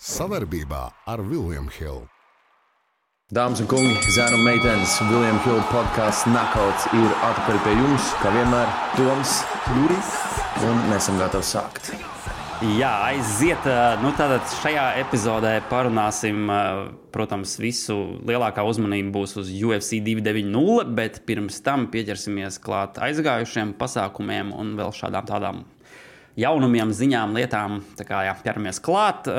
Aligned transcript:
Savarbībā 0.00 0.78
ar 1.12 1.20
Vilniņu 1.20 1.72
Hildu. 1.74 2.06
Dāmas 3.36 3.60
un 3.60 3.66
kungi, 3.68 3.98
zēna 4.08 4.38
un 4.38 4.46
meitenes, 4.46 4.94
Viljams 5.10 5.42
Hilda 5.44 5.66
podkāsts 5.68 6.22
Nakauts 6.32 6.86
ir 6.96 7.10
atpakaļ 7.28 7.58
pie 7.66 7.74
jums, 7.76 8.06
kā 8.22 8.32
vienmēr, 8.32 8.70
Toms 8.94 9.34
Juris, 9.74 10.14
un 10.64 10.80
mēs 10.88 11.02
esam 11.02 11.20
gatavi 11.20 11.44
sākt. 11.50 11.90
Jā, 12.78 12.94
aiziet. 13.10 13.68
Nu, 14.00 14.14
tātad 14.16 14.48
šajā 14.62 14.86
epizodē 15.02 15.52
parunāsim, 15.68 16.48
protams, 17.12 17.58
visu 17.60 17.98
lielākā 18.24 18.64
uzmanība 18.64 19.12
būs 19.18 19.36
uz 19.44 19.52
UFC 19.52 20.00
290, 20.00 20.94
bet 20.96 21.20
pirms 21.28 21.60
tam 21.66 21.90
pieķersimies 21.92 22.56
klāt 22.64 22.96
aizgājušiem 23.04 23.76
pasākumiem 23.76 24.56
un 24.56 24.72
vēl 24.80 24.96
šādām 24.96 25.28
tādām 25.28 25.62
jaunumiem, 26.38 26.92
ziņām, 26.94 27.34
lietām. 27.38 27.80
Tā 27.98 28.04
kā 28.06 28.22
jā, 28.28 28.36
ķeramies 28.44 28.78
klāt. 28.84 29.30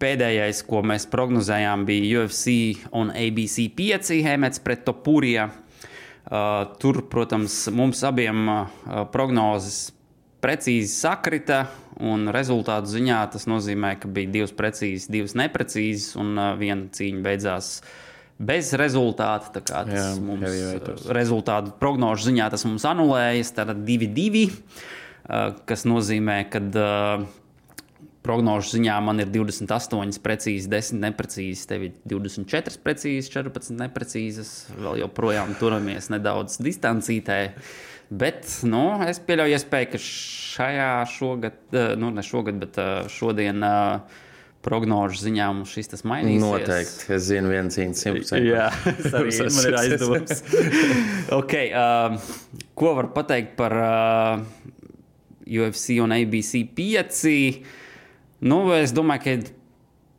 Pēdējais, 0.00 0.62
ko 0.64 0.80
mēs 0.86 1.04
prognozējām, 1.12 1.82
bija 1.88 2.22
UFC 2.22 2.54
un 2.96 3.10
ABC 3.12 3.66
5 3.76 4.14
Hemets 4.24 4.62
pret 4.64 4.86
Topurija. 4.86 5.50
Tur, 6.80 7.02
protams, 7.10 7.66
mums 7.74 8.04
abiem 8.06 8.48
prognozes 9.12 9.90
precīzi 10.40 10.88
sakrita, 10.94 11.66
un 12.00 12.30
rezultātu 12.32 12.88
ziņā 12.88 13.18
tas 13.34 13.44
nozīmē, 13.50 13.90
ka 14.00 14.08
bija 14.08 14.30
divas 14.38 14.54
precīzas, 14.56 15.10
divas 15.12 15.34
neprecīzas, 15.36 16.14
un 16.16 16.38
viena 16.56 16.88
cīņa 16.96 17.20
beidzās 17.26 17.82
bez 18.40 18.70
rezultāta. 18.80 19.60
Tas 19.60 19.90
Jā, 19.92 20.06
mums 20.24 21.04
rezultātu 21.12 21.74
prognožu 21.76 22.30
ziņā 22.30 22.48
tas 22.54 22.64
mums 22.64 22.88
anulējas. 22.88 23.52
Tad 23.58 23.74
2-2, 23.84 24.46
kas 25.66 25.86
nozīmē, 25.86 26.42
ka 26.50 26.62
prognožu 28.24 28.76
ziņā 28.76 28.96
man 29.04 29.22
ir 29.22 29.30
28 29.32 30.20
precīzi, 30.24 30.70
10 30.70 31.00
neprecīzi, 31.06 31.66
tev 31.70 31.86
ir 31.88 31.94
24 32.08 32.80
precīzi, 32.84 33.32
14 33.32 33.78
neprecīzas. 33.80 34.54
Vēl 34.76 35.00
joprojām 35.04 35.54
turamies 35.60 36.10
nedaudz 36.12 36.60
distancītē. 36.62 37.40
Bet 38.10 38.48
nu, 38.66 38.84
es 39.06 39.22
pieļauju 39.22 39.54
iespēju, 39.54 39.92
ka 39.92 40.00
šajā 40.02 40.90
šogad, 41.12 41.62
eh, 41.72 41.94
nu 42.00 42.10
ne 42.10 42.24
šogad, 42.26 42.58
bet 42.60 42.80
eh, 42.82 43.06
šodien 43.12 43.62
prognožu 44.60 45.22
ziņā 45.22 45.46
mums 45.54 45.70
šis 45.72 45.88
tas 45.94 46.02
mainīsies. 46.04 46.42
Noteikti. 46.42 47.06
Es 47.14 47.28
zinu, 47.30 47.52
viens 47.54 47.78
simtprocentīgi. 47.78 48.50
Jā, 48.50 48.66
tas 48.84 49.14
arī 49.16 49.36
man 49.46 49.68
ir 49.70 49.78
aizdoms. 49.80 50.42
okay, 51.38 51.70
uh, 51.72 52.18
ko 52.76 52.92
var 52.98 53.08
pateikt 53.14 53.54
par 53.56 53.76
uh, 53.78 54.74
UFC 55.50 55.98
un 56.02 56.14
ABC 56.14 56.62
5? 56.76 57.24
Nu, 58.46 58.62
es 58.76 58.94
domāju, 58.96 59.24
ka 59.24 59.56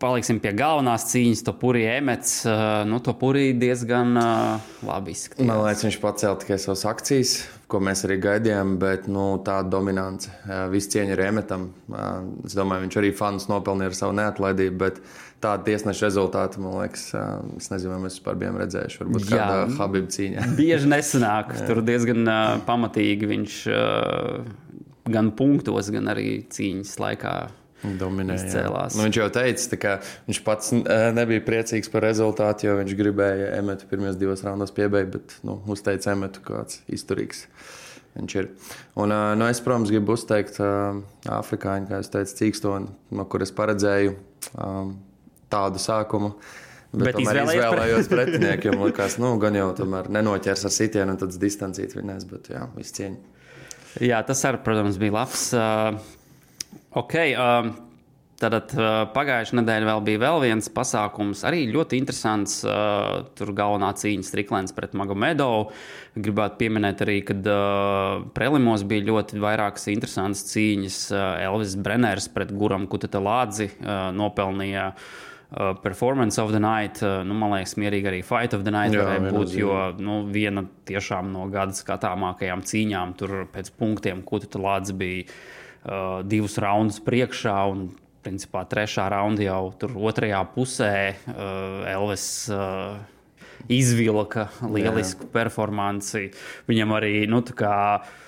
paliksim 0.02 0.42
pie 0.42 0.52
galvenās 0.58 1.08
cīņas. 1.12 1.46
To 1.48 1.56
purī 1.62 1.86
emets, 1.94 2.42
nu, 2.90 3.00
to 3.06 3.16
purī 3.18 3.52
diezgan 3.58 4.18
uh, 4.18 4.76
labi 4.86 5.16
izskatījās. 5.16 5.48
Man 5.48 5.64
liekas, 5.64 5.88
viņš 5.88 6.00
pacēla 6.04 6.44
tikai 6.44 6.62
savas 6.62 6.86
akcijas 6.90 7.36
ko 7.72 7.80
mēs 7.84 8.04
arī 8.08 8.20
gaidījām, 8.22 8.76
bet 8.82 9.08
nu, 9.12 9.26
tāda 9.46 9.70
dominance. 9.72 10.32
Viss 10.74 10.92
cieņa 10.92 11.16
ir 11.16 11.26
emetam. 11.30 11.70
Es 12.46 12.56
domāju, 12.58 12.88
viņš 12.88 12.98
arī 13.02 13.12
fans 13.16 13.48
nopelnīja 13.52 13.92
ar 13.92 13.98
savu 13.98 14.16
neatlaidību, 14.20 14.78
bet 14.82 15.00
tāda 15.42 15.64
tiesneša 15.66 16.06
rezultāta, 16.10 16.62
man 16.62 16.76
liekas, 16.82 17.08
es 17.58 17.72
nezinu, 17.72 17.96
vai 17.96 18.02
mēs 18.04 18.20
vispār 18.20 18.38
bijām 18.42 18.60
redzējuši. 18.62 19.00
Varbūt 19.02 19.26
Jā, 19.26 19.38
kādā 19.40 19.78
Habib 19.80 20.10
cīņā. 20.14 20.50
Bieži 20.60 20.92
nesanāk. 20.92 21.56
Tur 21.70 21.82
diezgan 21.88 22.28
uh, 22.28 22.42
pamatīgi 22.68 23.32
viņš 23.32 23.60
uh, 23.72 24.52
gan 25.10 25.32
punktos, 25.38 25.90
gan 25.94 26.12
arī 26.14 26.42
cīņas 26.52 27.00
laikā 27.02 27.36
Dominēja. 27.82 28.68
Nu, 28.94 29.08
viņš 29.08 29.18
jau 29.18 29.28
teica, 29.34 29.78
ka 29.82 29.92
viņš 30.28 30.40
pats 30.46 30.74
nebija 31.18 31.42
priecīgs 31.46 31.90
par 31.90 32.06
rezultātu, 32.06 32.68
jo 32.68 32.76
viņš 32.78 32.94
gribēja 33.00 33.56
emetu 33.58 33.88
pirmajos 33.90 34.20
divos 34.22 34.44
raundos 34.46 34.74
piebeigt, 34.76 35.10
bet 35.16 35.38
nu, 35.48 35.58
uzteica 35.72 36.14
emetu 36.14 36.44
kāds 36.46 36.84
izturīgs. 36.94 37.48
Viņš 38.20 38.36
ir. 38.38 38.50
Un, 39.00 39.14
nu, 39.40 39.48
es, 39.48 39.64
protams, 39.64 39.90
gribu 39.90 40.14
uzteikt 40.14 40.60
uh, 40.62 41.00
afrikāņu, 41.32 41.90
kā 41.90 42.02
jau 42.02 42.10
teicu, 42.20 42.38
cīkstoni, 42.44 42.92
no 43.18 43.26
kuras 43.32 43.54
paredzēju 43.56 44.14
um, 44.14 44.98
tādu 45.52 45.82
sākumu. 45.82 46.36
Bet, 46.92 47.16
bet 47.16 47.22
izvēlējos 47.24 48.12
pre... 48.12 48.26
pretinieku, 48.28 48.68
jo 48.68 48.76
man 48.76 48.90
liekas, 48.92 49.16
nu, 49.24 49.32
gan 49.42 49.56
jau 49.56 49.70
tomēr 49.78 50.12
nenoķers 50.12 50.68
ar 50.68 50.74
sitienu, 50.76 51.16
un 51.16 51.22
tad 51.22 51.38
distancīt 51.40 51.96
viņas, 51.96 52.28
bet 52.28 52.52
jā, 52.52 52.66
viss 52.76 53.00
cieņa. 53.00 53.41
Jā, 54.00 54.22
tas 54.24 54.46
arī, 54.48 54.62
protams, 54.64 55.02
bija 55.02 55.18
labs. 55.20 55.50
Uh, 55.52 56.00
Ok. 56.92 57.14
Uh, 57.40 57.72
pagājušā 58.42 59.56
nedēļa 59.60 59.86
vēl 59.86 60.00
bija 60.04 60.20
vēl 60.24 60.40
viens 60.44 60.68
pasākums, 60.74 61.44
arī 61.48 61.62
ļoti 61.72 62.00
interesants. 62.02 62.58
Uh, 62.66 63.22
tur 63.38 63.54
galvenā 63.56 63.94
cīņa 63.96 64.28
Striklēns 64.28 64.76
pret 64.76 64.96
Magomedovu. 64.98 65.70
Gribētu 66.18 66.60
pieminēt 66.60 67.04
arī, 67.06 67.20
ka 67.24 67.38
uh, 67.38 68.26
prelimos 68.36 68.84
bija 68.90 69.08
ļoti 69.08 69.40
vairākas 69.40 69.88
interesantas 69.94 70.44
cīņas. 70.52 71.00
Uh, 71.14 71.26
Elvis 71.46 71.78
Brenners 71.80 72.28
pret 72.34 72.52
Guram 72.52 72.90
Kutetelādzi 72.92 73.70
uh, 73.72 74.10
nopelnīja. 74.18 74.90
Uh, 74.92 75.31
performance 75.84 76.38
of 76.42 76.52
the 76.52 76.60
night, 76.60 77.02
uh, 77.04 77.22
nu, 77.28 77.36
man 77.36 77.52
liekas, 77.58 77.76
mierīgi 77.76 78.08
arī 78.08 78.22
fight 78.24 78.54
of 78.56 78.64
the 78.64 78.72
night 78.72 78.96
Jā, 78.96 79.04
varēja 79.04 79.34
būt. 79.36 79.56
Jo 79.60 79.80
nu, 80.00 80.22
viena 80.32 80.64
tiešām 80.88 81.34
no 81.34 81.48
gada 81.52 81.76
skatāmākajām 81.76 82.64
cīņām, 82.68 83.16
tur 83.20 83.34
pēc 83.52 83.74
punktiem 83.76 84.24
Kutetelādzi 84.28 84.96
bija 84.96 85.26
uh, 85.28 86.22
divus 86.24 86.56
raundus 86.62 87.02
priekšā. 87.04 87.58
Un, 87.74 87.90
principā, 88.22 88.62
trešā 88.70 89.08
raunda 89.10 89.42
jau 89.42 89.72
tur 89.82 89.96
otrajā 89.98 90.44
pusē 90.54 90.94
uh, 91.12 91.90
Elvis. 91.90 92.28
Uh, 92.52 93.02
Izvilka 93.70 94.48
lielisku 94.66 95.28
performanci. 95.30 96.32
Viņam 96.66 96.96
arī 96.98 97.12
nu, 97.30 97.44
tā 97.46 97.54
kā 97.60 97.76
uh, 98.00 98.21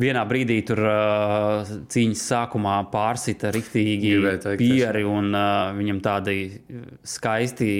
vienā 0.00 0.22
brīdī 0.28 0.58
tur 0.68 0.80
uh, 0.84 1.70
cīņas 1.92 2.24
sākumā 2.30 2.74
pārsita 2.92 3.50
rīktīgi 3.54 4.12
pieri, 4.60 5.04
un 5.08 5.30
uh, 5.32 5.72
viņam 5.76 6.02
tādi 6.04 6.36
skaisti 7.06 7.70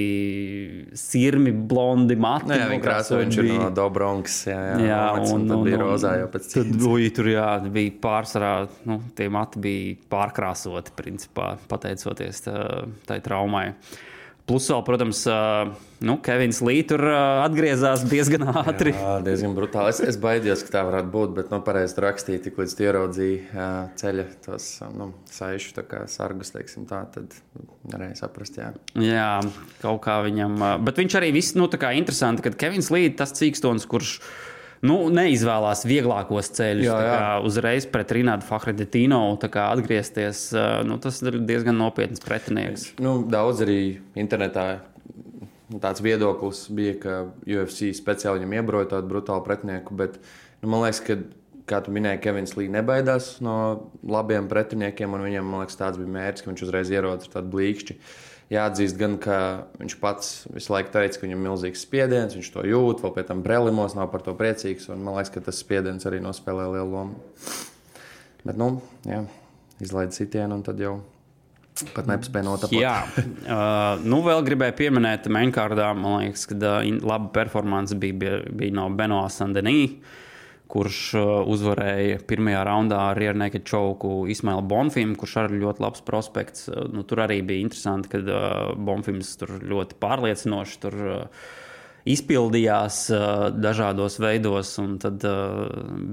sirmi, 0.96 1.52
blondi 1.52 2.16
mati. 2.20 2.56
Jā, 2.56 2.70
viņa 2.72 2.86
krāsa, 2.86 3.20
viņš 3.20 3.40
ir 3.42 3.52
no 3.52 3.68
Dobronkas, 3.76 4.40
jā, 4.48 4.58
jā, 4.72 4.80
jā 4.88 5.04
un, 5.20 5.28
un, 5.36 5.46
un, 5.58 5.64
bija 5.68 5.82
rozā 5.82 6.16
jau 6.22 6.32
pēc 6.32 6.50
cīņas. 6.54 6.72
Tad 6.72 6.82
bija 6.86 7.14
tur, 7.20 7.30
jā, 7.34 7.46
bija 7.78 7.94
pārsvarā, 8.08 8.56
nu, 8.88 9.00
tie 9.18 9.30
mati 9.32 9.64
bija 9.68 9.94
pārkrāsoti, 10.16 10.96
principā, 10.96 11.54
pateicoties 11.70 12.44
tā, 12.48 12.58
tai 13.08 13.22
traumai. 13.24 13.68
Uh, 13.76 14.04
Plus, 14.46 14.68
vēl, 14.70 14.82
protams, 14.86 15.24
nu, 16.06 16.14
Kevins 16.22 16.60
Līts 16.62 16.92
tur 16.92 17.02
atgriezās 17.10 18.04
diezgan 18.06 18.44
ātri. 18.52 18.92
Jā, 18.94 19.16
diezgan 19.26 19.56
brutāli. 19.56 19.90
Es, 19.90 19.98
es 20.12 20.18
baidījos, 20.22 20.62
ka 20.62 20.70
tā 20.76 20.84
varētu 20.86 21.10
būt, 21.10 21.32
bet 21.34 21.50
nu, 21.50 21.58
pareizi 21.66 21.98
rakstīja, 22.04 22.44
tik 22.44 22.60
līdz 22.62 22.76
ieraudzīja 22.86 23.66
ceļa 23.98 24.26
tos 24.46 24.68
nu, 24.94 25.10
saišu 25.34 25.82
sargus, 26.12 26.54
teiksim, 26.54 26.86
tā, 26.86 27.02
tad 27.10 27.34
varēja 27.90 28.20
saprast. 28.22 28.60
Jā. 28.62 28.70
jā, 29.02 29.30
kaut 29.82 30.04
kā 30.06 30.20
viņam. 30.28 30.60
Bet 30.86 31.02
viņš 31.02 31.18
arī 31.18 31.32
viss, 31.34 31.58
nu, 31.58 31.66
tā 31.72 31.82
kā 31.82 31.90
interesanti, 31.98 32.46
ka 32.46 32.54
Kevins 32.54 32.92
Līts 32.94 33.18
tas 33.18 33.34
cīkstons, 33.34 33.88
kurš 33.90 34.20
nu, 34.84 34.98
neizvēlās 35.12 35.84
vieglākos 35.88 36.50
ceļus. 36.56 36.88
Jā, 36.88 36.96
jā. 37.06 37.30
Uzreiz 37.46 37.86
pret 37.90 38.12
Rinādu 38.16 38.46
Fahredetino 38.48 39.20
atgriezties, 39.36 40.48
nu, 40.88 40.98
tas 41.02 41.22
ir 41.24 41.40
diezgan 41.48 41.78
nopietns 41.80 42.22
pretinieks. 42.24 42.90
Nu, 43.02 43.18
daudz 43.30 43.64
arī 43.66 43.80
internetā. 44.18 44.68
Tāds 45.82 45.98
viedoklis 45.98 46.66
bija, 46.70 46.92
ka 47.02 47.14
UFC 47.42 47.90
speciāli 47.96 48.44
viņam 48.44 48.52
iebroja 48.60 48.92
tādu 48.92 49.10
brutālu 49.10 49.42
pretinieku, 49.42 49.96
bet 49.98 50.20
nu, 50.62 50.70
man 50.70 50.84
liekas, 50.84 51.00
ka, 51.02 51.16
kā 51.66 51.80
tu 51.82 51.92
minēji, 51.94 52.22
Kevins 52.24 52.54
Līja 52.56 52.76
nebaidās 52.78 53.36
no 53.44 53.56
labiem 54.06 54.48
pretiniekiem, 54.50 55.16
un 55.16 55.26
viņam 55.26 55.52
liekas, 55.60 55.78
tāds 55.80 56.00
bija 56.00 56.12
mērķis, 56.14 56.44
ka 56.44 56.50
viņš 56.52 56.64
uzreiz 56.66 56.92
ierodas 56.94 57.28
ar 57.28 57.38
tādu 57.38 57.52
blīkšķi. 57.56 57.98
Jāatzīst, 58.54 58.94
gan, 59.00 59.16
ka 59.18 59.36
viņš 59.80 59.96
pats 59.98 60.28
visu 60.54 60.70
laiku 60.70 60.92
teica, 60.94 61.18
ka 61.18 61.26
viņam 61.26 61.40
ir 61.40 61.48
milzīgs 61.48 61.82
spiediens, 61.82 62.36
viņš 62.38 62.50
to 62.54 62.62
jūt, 62.70 63.02
vēl 63.02 63.14
pēc 63.16 63.32
tam 63.32 63.42
prelimos 63.42 63.96
nav 63.98 64.12
par 64.12 64.22
to 64.22 64.36
priecīgs. 64.38 64.86
Man 64.92 65.16
liekas, 65.16 65.32
ka 65.34 65.42
tas 65.48 65.58
spiediens 65.58 66.06
arī 66.06 66.20
nospēlē 66.22 66.68
lielu 66.76 66.86
lomu. 66.92 67.18
Bet, 68.46 68.54
nu, 68.54 68.76
jā, 69.08 69.24
izlaiž 69.82 70.14
sitienu 70.14 70.60
un 70.60 70.62
tad 70.66 70.78
jau. 70.82 71.00
Pat 71.92 72.06
nepaspēja 72.08 72.46
notapot. 72.46 72.78
Jā, 72.78 72.94
uh, 73.50 74.04
nu 74.06 74.22
vēl 74.24 74.46
gribēju 74.46 74.76
pieminēt, 74.78 75.26
Mainkārdā, 75.34 75.90
man 75.98 76.22
liekas, 76.22 76.46
ka 76.48 76.56
uh, 76.56 76.78
laba 77.02 77.28
performance 77.34 77.98
bija, 77.98 78.16
bija, 78.22 78.38
bija 78.62 78.76
no 78.78 78.86
Benoā 78.94 79.26
Sandenī. 79.34 79.80
Uh, 79.90 80.22
kurš 80.70 81.00
uh, 81.18 81.26
uzvarēja 81.46 82.20
pirmajā 82.26 82.62
raundā 82.66 82.98
ar 83.10 83.20
Rierneku 83.20 83.60
Čauku 83.66 84.12
Ismailu 84.32 84.64
Bonfimu, 84.66 85.16
kurš 85.18 85.36
arī 85.44 85.60
ļoti 85.62 85.84
labs 85.84 86.02
prospekts. 86.06 86.66
Uh, 86.70 86.86
nu, 86.92 87.04
tur 87.06 87.22
arī 87.26 87.38
bija 87.46 87.66
interesanti, 87.66 88.10
ka 88.12 88.22
uh, 88.22 88.72
Bonfims 88.74 89.34
tur 89.40 89.56
ļoti 89.62 89.98
pārliecinoši 90.02 90.82
tur 90.82 90.98
izpildījās 92.06 92.98
dažādos 93.58 94.20
veidos, 94.22 94.68
un 94.78 94.92
tad 95.02 95.24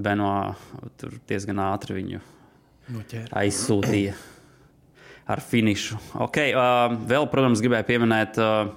Benoā 0.02 0.56
tur 0.98 1.12
diezgan 1.30 1.60
ātri 1.62 1.94
viņu 2.00 2.18
Noķēra. 2.96 3.30
aizsūtīja. 3.44 4.16
ar 5.30 5.40
finišu. 5.40 5.98
Okay, 6.26 6.52
uh, 6.52 6.92
vēl, 7.08 7.28
protams, 7.32 7.62
gribēju 7.64 7.86
pieminēt. 7.88 8.40
Uh, 8.42 8.74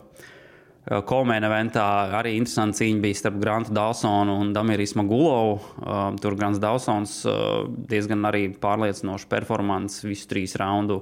Komēna 0.87 1.49
eventā 1.49 1.85
arī 2.15 2.37
interesanti 2.37 2.85
cīņa 2.85 3.01
bija 3.03 3.19
starp 3.19 3.41
Grantu 3.41 3.73
Dawsonu 3.75 4.37
un 4.39 4.53
Damiris 4.55 4.95
Magulovu. 4.95 5.57
Uh, 5.81 5.97
tur 6.23 6.37
Grants 6.39 6.61
Dawsons 6.63 7.17
uh, 7.27 7.65
diezgan 7.91 8.23
arī 8.29 8.45
pārliecinoši 8.55 9.27
performance 9.27 10.07
visu 10.07 10.29
trīs 10.31 10.55
raundu 10.59 11.01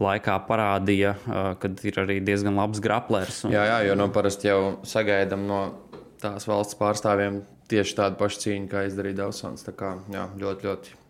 laikā 0.00 0.38
parādīja, 0.48 1.12
uh, 1.28 1.52
ka 1.60 1.68
ir 1.84 2.00
arī 2.00 2.18
diezgan 2.24 2.56
labs 2.56 2.80
graplers. 2.80 3.42
Un... 3.44 3.52
Jā, 3.52 3.66
jā, 3.68 3.78
jo 3.90 4.00
nu, 4.00 4.08
parasti 4.14 4.48
jau 4.48 4.58
sagaidām 4.88 5.44
no 5.50 5.60
tās 6.22 6.48
valsts 6.48 6.80
pārstāvjiem 6.80 7.42
tieši 7.68 8.00
tādu 8.00 8.16
pašu 8.20 8.46
cīņu, 8.46 8.72
kā 8.72 8.88
izdarīja 8.88 9.26
Dawsons. 9.26 9.68
Tā 9.68 9.76
kā 9.76 9.94
jā, 10.12 10.24
ļoti, 10.40 10.70
ļoti 10.70 11.00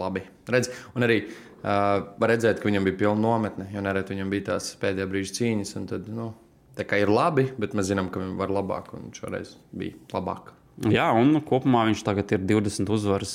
labi. 0.00 0.24
Redz, 0.48 0.72
un 0.96 1.04
arī 1.04 1.26
uh, 1.26 2.08
redzēt, 2.24 2.62
ka 2.62 2.72
viņam 2.72 2.88
bija 2.88 3.04
pilna 3.04 3.20
nometne, 3.28 3.68
jo 3.74 3.84
nereti 3.84 4.16
viņam 4.16 4.32
bija 4.32 4.54
tās 4.54 4.72
pēdējā 4.80 5.12
brīža 5.12 5.42
cīņas. 5.42 5.76
Tad, 5.92 6.08
nu, 6.08 6.32
tā 6.78 6.86
kā 6.88 7.00
ir 7.02 7.12
labi, 7.12 7.48
bet 7.60 7.76
mēs 7.76 7.90
zinām, 7.90 8.10
ka 8.12 8.22
viņi 8.22 8.38
var 8.40 8.54
labāk, 8.54 8.94
un 8.98 9.12
šoreiz 9.16 9.56
bija 9.76 9.98
labāk. 10.14 10.54
Jā, 10.88 11.10
un 11.12 11.34
kopumā 11.44 11.82
viņš 11.90 12.02
tagad 12.06 12.30
ir 12.32 12.44
20 12.48 12.88
uzvaras, 12.94 13.32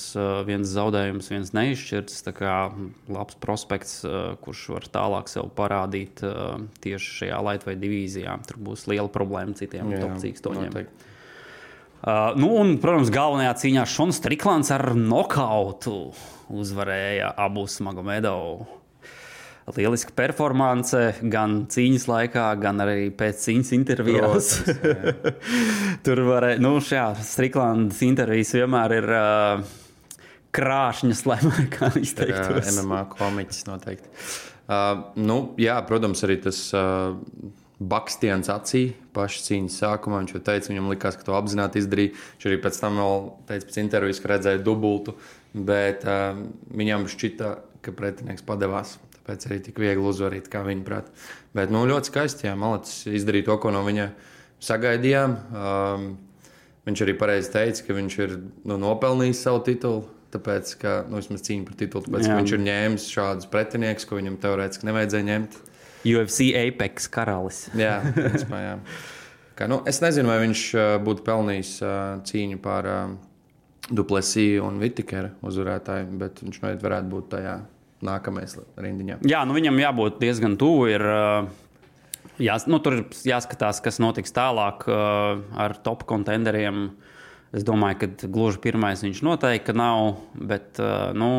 viens 0.48 0.72
zaudējums, 0.72 1.28
viens 1.30 1.52
neizšķirts. 1.54 2.24
Tā 2.26 2.32
kā 2.34 2.54
labs 3.12 3.38
prospekts, 3.38 4.00
kurš 4.42 4.64
var 4.74 4.88
tālāk 4.90 5.30
sev 5.30 5.52
parādīt 5.54 6.24
tieši 6.82 7.12
šajā 7.20 7.42
Latvijas 7.46 7.82
divīzijā. 7.84 8.40
Tur 8.50 8.64
būs 8.66 8.88
liela 8.90 9.12
problēma 9.14 9.54
citiem 9.60 9.94
topcīkstoņiem. 9.94 10.80
Uh, 12.06 12.34
nu, 12.38 12.50
un, 12.62 12.76
protams, 12.81 13.10
galvenajā 13.14 13.54
cīņā 13.62 13.86
Šons 13.90 14.20
Striklants 14.20 14.70
ar 14.74 14.92
nokautu 14.98 16.12
uzvarēja 16.54 17.31
abus 17.46 17.78
Magomedovus. 17.86 18.81
Lieliska 19.74 20.14
performance 20.14 21.00
gan 21.26 21.64
cīņas 21.74 22.06
laikā, 22.06 22.44
gan 22.62 22.84
arī 22.84 23.08
pēc 23.18 23.40
cīņas 23.48 23.72
intervijās. 23.74 24.52
Tur 26.06 26.22
varēja, 26.28 26.62
nu, 26.62 26.76
šajā 26.86 27.08
Striklandas 27.26 28.04
intervijas 28.06 28.54
vienmēr 28.60 28.94
ir 29.00 29.10
uh, 29.10 29.64
krāšņas, 30.54 31.24
lai 31.26 31.40
kā 31.74 31.90
izteiktos. 31.98 32.70
MMA 32.78 33.02
komiķis 33.16 33.66
noteikti. 33.72 34.12
Uh, 34.66 35.08
nu, 35.18 35.40
jā, 35.62 35.80
protams, 35.90 36.26
arī 36.28 36.42
tas. 36.46 36.68
Uh, 36.76 37.64
Bakstiens 37.76 38.48
acī 38.48 38.86
pašā 39.12 39.42
cīņas 39.50 39.80
sākumā. 39.82 40.22
Viņš 40.22 40.32
jau 40.32 40.40
teica, 40.48 40.70
viņam 40.72 40.86
likās, 40.94 41.18
ka 41.20 41.26
to 41.28 41.34
apzināti 41.36 41.82
izdarīja. 41.82 42.14
Viņš 42.16 42.46
arī 42.48 42.60
pēc 42.64 42.78
tam 42.80 43.02
vēl 43.02 43.26
teica, 43.50 43.68
pēc 43.68 43.80
intervijas, 43.82 44.22
ka 44.24 44.32
redzēja 44.32 44.62
dubultu, 44.64 45.18
bet 45.52 46.06
uh, 46.08 46.40
viņam 46.72 47.10
šķita, 47.12 47.52
ka 47.84 47.94
pretinieks 47.98 48.48
padevās. 48.48 48.96
Tāpēc 49.25 49.48
arī 49.48 49.56
tik 49.66 49.80
viegli 49.81 50.06
uzvarēt, 50.06 50.51
kā 50.54 50.62
viņa 50.62 50.83
prāt. 50.86 51.07
Bet 51.57 51.72
nu, 51.74 51.81
ļoti 51.89 52.12
skaisti, 52.12 52.45
ja 52.45 52.51
Malacis 52.60 53.07
izdarīja 53.10 53.48
to, 53.48 53.56
ko 53.63 53.72
no 53.74 53.81
viņa 53.88 54.12
sagaidījām. 54.62 55.33
Um, 55.50 56.06
viņš 56.86 57.01
arī 57.07 57.16
pareizi 57.18 57.50
teica, 57.56 57.88
ka 57.88 57.98
viņš 57.98 58.19
ir 58.22 58.36
nu, 58.69 58.77
nopelnījis 58.83 59.42
savu 59.48 59.63
titulu. 59.66 60.06
Tāpēc, 60.36 60.75
ka 60.77 60.94
nu, 61.10 61.18
vismaz 61.18 61.42
cīņa 61.48 61.66
par 61.66 61.77
titulu, 61.80 62.06
tāpēc, 62.06 62.27
viņš 62.27 62.54
ir 62.54 62.63
ņēmis 62.68 63.10
šādus 63.13 63.50
pretiniekus, 63.50 64.06
ko 64.06 64.19
viņam 64.19 64.38
teorētiski 64.45 64.89
nevajadzēja 64.92 65.28
ņemt. 65.31 65.60
UFC 66.06 66.50
Apex 66.60 67.10
karalis. 67.10 67.66
jā, 67.74 67.98
principā, 68.13 68.62
jā. 68.62 68.74
Kā, 69.57 69.69
nu, 69.71 69.80
es 69.89 70.01
nezinu, 70.04 70.30
vai 70.30 70.42
viņš 70.44 70.66
uh, 70.75 70.89
būtu 71.01 71.25
pelnījis 71.25 71.78
uh, 71.81 71.94
cīņu 72.28 72.60
par 72.62 72.89
uh, 72.92 73.16
Duplesiju 73.89 74.66
un 74.68 74.81
Vitikeru 74.81 75.31
uzvarētāju, 75.45 76.12
bet 76.19 76.44
viņš 76.44 76.60
noteikti 76.62 76.86
varētu 76.86 77.12
būt 77.13 77.31
tajā 77.31 77.56
nākamais 78.06 78.57
rindiņā. 78.78 79.19
Jā, 79.28 79.44
nu 79.48 79.57
viņam 79.57 79.81
jābūt 79.81 80.22
diezgan 80.22 80.56
tuvu. 80.62 80.88
Ir, 80.94 81.06
jās, 82.42 82.69
nu, 82.72 82.80
tur 82.84 83.00
ir 83.00 83.04
jāskatās, 83.34 83.81
kas 83.84 84.02
notiks 84.04 84.36
tālāk 84.36 84.88
ar 84.90 85.78
top 85.86 86.07
kontenderiem. 86.10 86.88
Es 87.56 87.63
domāju, 87.63 88.02
ka 88.02 88.28
gluži 88.28 88.60
pirmais 88.63 89.04
viņš 89.06 89.22
noteikti 89.24 89.75
nav, 89.78 90.18
bet 90.36 90.81
nu, 91.16 91.30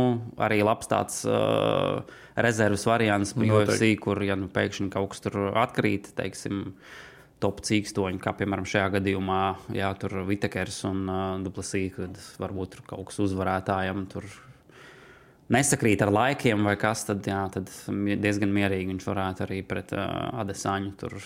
arī 0.40 0.62
labs 0.64 0.88
tāds. 0.88 1.24
Uh, 1.28 2.06
rezerves 2.36 2.84
variants 2.86 3.34
UFC, 3.36 3.96
kur 4.00 4.20
ja 4.24 4.36
nu, 4.38 4.48
pēkšņi 4.52 4.90
kaut 4.92 5.14
kas 5.14 5.24
tur 5.24 5.50
atkrīt, 5.56 6.12
teiksim, 6.18 6.68
top 7.42 7.62
cīkstoņi, 7.64 8.20
kā 8.22 8.32
piemēram 8.36 8.68
šajā 8.68 8.90
gadījumā, 8.96 9.40
jā, 9.76 9.90
tur 10.00 10.22
Vitekers 10.28 10.82
un 10.88 11.02
uh, 11.04 11.24
Duplasī, 11.44 11.86
kad 11.92 12.16
varbūt 12.40 12.76
tur 12.76 12.84
kaut 12.92 13.10
kas 13.10 13.20
uzvarētājam 13.26 14.06
tur 14.12 14.28
nesakrīt 15.52 16.02
ar 16.04 16.12
laikiem 16.14 16.66
vai 16.66 16.74
kas, 16.80 17.04
tad, 17.08 17.26
jā, 17.28 17.44
tad 17.54 17.70
diezgan 18.22 18.52
mierīgi 18.54 18.90
viņš 18.92 19.06
varētu 19.06 19.46
arī 19.46 19.60
pret 19.66 19.94
uh, 19.96 20.06
Adesāņu 20.42 20.94
tur 21.00 21.18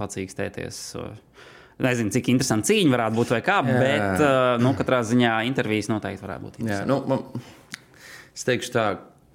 pacīkstēties. 0.00 0.82
Uh, 1.00 1.48
Nezinu, 1.80 2.12
cik 2.12 2.26
interesanti 2.28 2.74
cīņa 2.74 2.92
varētu 2.92 3.16
būt, 3.16 3.30
vai 3.32 3.40
kā, 3.44 3.60
jā. 3.64 3.76
bet 3.80 4.24
uh, 4.24 4.56
nu, 4.60 4.74
katrā 4.76 5.00
ziņā 5.08 5.38
intervijas 5.48 5.88
noteikti 5.88 6.26
varētu 6.26 6.44
būt. 6.44 6.58
Jā, 6.68 6.82
nu, 6.88 6.98
man, 7.08 7.24
es 8.36 8.44
teikšu 8.48 8.74
tā, 8.74 8.86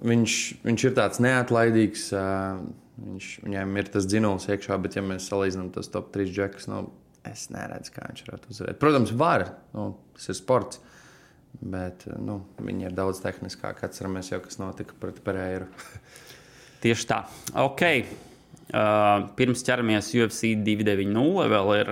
viņš, 0.06 0.36
viņš 0.66 0.84
ir 0.86 0.94
tāds 0.98 1.22
neatlaidīgs. 1.26 2.10
Viņš, 2.96 3.32
viņam 3.44 3.74
ir 3.76 3.88
tas 3.92 4.06
dzinējums 4.08 4.46
iekšā, 4.54 4.78
bet, 4.80 4.94
ja 4.96 5.02
mēs 5.04 5.26
salīdzinām 5.28 5.68
tos 5.74 5.90
top 5.92 6.14
3 6.14 6.30
džekus, 6.32 6.68
nu, 6.70 6.86
es 7.28 7.48
neredzu, 7.52 7.92
kā 7.92 8.06
viņš 8.08 8.22
varētu 8.24 8.52
uzvarēt. 8.54 8.78
Protams, 8.80 9.12
var, 9.20 9.44
nu, 9.76 9.90
tas 10.16 10.30
ir 10.32 10.38
sports. 10.38 10.80
Bet 11.60 12.04
nu, 12.20 12.40
viņi 12.60 12.88
ir 12.88 12.96
daudz 12.96 13.22
tehniskāki. 13.24 13.86
Atceramies 13.86 14.32
jau, 14.32 14.40
kas 14.44 14.60
notika 14.60 14.96
pret 15.00 15.22
Pereiru. 15.24 15.68
Tieši 16.84 17.08
tā. 17.08 17.22
Okay. 17.66 18.04
Uh, 18.66 19.28
pirms 19.38 19.62
ķeramies 19.64 20.10
UFC 20.18 20.56
290, 20.66 21.46
vēl 21.52 21.72
ir 21.78 21.90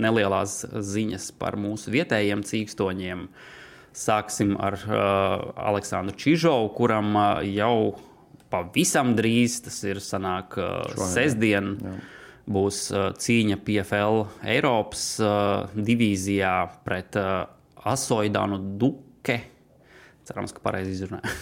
nelielas 0.00 0.62
ziņas 0.64 1.30
par 1.38 1.58
mūsu 1.60 1.92
vietējiem 1.92 2.42
cīkstoņiem. 2.48 3.26
Uh, 3.28 3.54
Sāksim 3.98 4.52
ar 4.60 4.76
uh, 4.86 4.94
Aleksandru 5.56 6.14
Čižovu, 6.18 6.70
kuram 6.76 7.16
uh, 7.16 7.40
jau 7.42 7.96
pavisam 8.52 9.14
drīz, 9.18 9.58
tas 9.64 9.80
ir 9.88 9.98
sanāk 10.04 10.54
uh, 10.60 10.84
sestdien, 11.10 11.72
jā. 11.82 11.94
būs 12.46 12.82
uh, 12.92 13.08
cīņa 13.18 13.58
PFL 13.66 14.22
Eiropas 14.54 15.06
uh, 15.24 15.72
divīzijā 15.74 16.52
pret 16.86 17.18
uh, 17.18 17.48
Asoidānu 17.86 18.58
Duke. 18.80 19.38
Cerams, 20.28 20.54
ka 20.56 20.64
pareizi 20.64 20.96
izrunāju. 20.96 21.34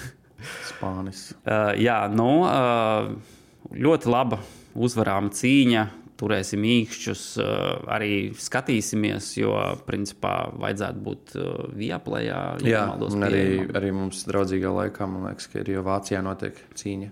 Spānis. 0.68 1.30
uh, 1.46 1.72
jā, 1.80 2.00
nu, 2.12 2.30
uh, 2.44 3.70
ļoti 3.72 4.12
laba 4.12 4.40
uzvarāma 4.76 5.32
cīņa 5.32 5.86
turēsim 6.20 6.64
īkšķus, 6.64 7.22
eh, 7.42 7.62
arī 7.92 8.12
skatīsimies, 8.40 9.30
jo 9.40 9.54
principā 9.88 10.34
vajadzētu 10.56 11.04
būt 11.04 11.36
eh, 11.36 11.48
vieplējā. 11.82 12.40
Jā, 12.66 12.84
un 13.06 13.26
arī, 13.26 13.44
arī 13.76 13.92
mums 13.96 14.24
draudzīgā 14.28 14.72
laikā, 14.80 15.08
man 15.10 15.28
liekas, 15.30 15.50
ka 15.52 15.62
ir 15.62 15.74
jau 15.76 15.84
Vācijā 15.86 16.22
notiek 16.24 16.58
cīņa. 16.76 17.10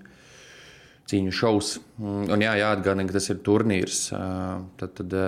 Cīņu 1.05 1.35
šovs. 1.37 1.75
Un 2.01 2.41
jā, 2.41 2.55
jāatgādina, 2.63 3.05
ka 3.11 3.19
tas 3.19 3.29
ir 3.35 3.43
turnīrs. 3.45 4.07
Eh, 4.17 4.65
tad, 4.81 4.97
tad 5.01 5.19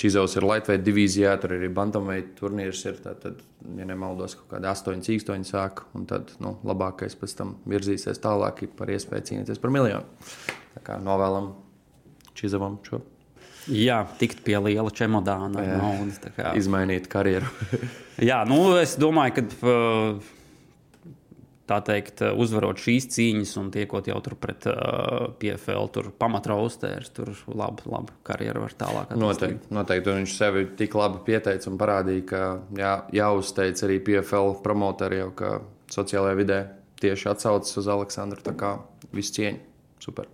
Čizovs 0.00 0.34
ir 0.38 0.46
Latvijas 0.48 0.82
divīzijā, 0.86 1.34
tur 1.40 1.54
arī 1.58 1.68
Bantamveida 1.72 2.32
turnīrs. 2.38 2.80
Ir, 2.88 2.98
tad, 3.04 3.20
tad, 3.22 3.42
ja 3.78 3.86
nemaldos, 3.88 4.38
kaut 4.40 4.54
kāda 4.54 4.72
astoņu 4.72 5.04
cīkstoņu 5.06 5.48
sāk, 5.48 5.84
un 5.98 6.08
tad 6.10 6.32
nu, 6.42 6.56
labākais 6.66 7.16
pēc 7.20 7.36
tam 7.38 7.56
virzīsies 7.68 8.22
tālāk 8.22 8.64
par 8.78 8.92
iespēju 8.94 9.28
cīnīties 9.30 9.62
par 9.62 9.74
miljonu. 9.74 10.26
Tā 10.72 10.84
kā 10.86 10.98
novēlam 11.02 11.52
Čizovam 12.38 12.80
šo 12.86 13.02
Jā, 13.70 14.00
tikt 14.18 14.40
pie 14.42 14.56
liela 14.58 14.90
čemodāna 14.90 15.62
jā, 15.62 15.74
naudas. 15.78 16.18
Kā... 16.34 16.50
Izmainīt 16.58 17.06
karjeru. 17.10 17.46
jā, 18.30 18.40
nu 18.48 18.58
es 18.80 18.96
domāju, 18.98 19.36
ka 19.38 19.44
tā 21.70 21.78
teikt, 21.86 22.22
uzvarot 22.42 22.80
šīs 22.82 23.06
cīņas 23.14 23.54
un 23.60 23.70
tiekot 23.74 24.08
jau 24.10 24.18
tur 24.24 24.36
pret 24.40 24.66
uh, 24.70 25.30
PFL, 25.40 25.88
tur 25.94 26.10
pamatraustērs, 26.18 27.12
tur 27.16 27.32
labi, 27.48 27.86
labi 27.90 28.16
karjeru 28.26 28.64
var 28.64 28.76
tālāk 28.78 29.14
attīstīt. 29.14 29.22
Noteikti, 29.22 29.72
noteikti. 29.78 30.12
Un 30.12 30.22
viņš 30.22 30.36
sevi 30.36 30.66
tik 30.78 30.96
labi 30.98 31.22
pieteica 31.28 31.70
un 31.70 31.80
parādīja, 31.80 32.26
ka 32.28 32.44
jā, 32.78 32.92
jāuzteic 33.22 33.82
arī 33.86 33.98
PFL 34.08 34.56
promoteri 34.64 35.22
jau, 35.22 35.32
ka 35.38 35.56
sociālajā 35.92 36.38
vidē 36.38 36.60
tieši 37.02 37.32
atsaucas 37.32 37.82
uz 37.82 37.90
Aleksandru. 37.90 38.42
Tā 38.44 38.54
kā 38.58 38.76
viss 39.14 39.34
cieņa. 39.34 39.60
Super. 40.02 40.30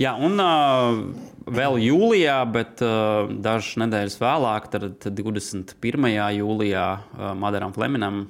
Jā, 0.00 0.14
un 0.16 0.40
uh, 0.40 1.00
vēl 1.50 1.80
jūlijā, 1.82 2.36
bet 2.54 2.80
uh, 2.84 3.28
dažas 3.42 3.74
nedēļas 3.82 4.16
vēlāk, 4.20 4.68
tad, 4.72 4.86
tad 5.02 5.18
21. 5.18 6.06
jūlijā 6.38 6.84
uh, 6.94 7.32
Madaram 7.36 7.74
Fleminam 7.76 8.22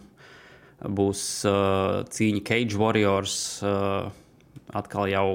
būs 0.85 1.23
uh, 1.49 2.03
cīņa 2.09 2.43
Cage 2.47 2.79
Warriors. 2.81 3.37
Uh, 3.65 4.11
atkal 4.77 5.11
jau 5.11 5.27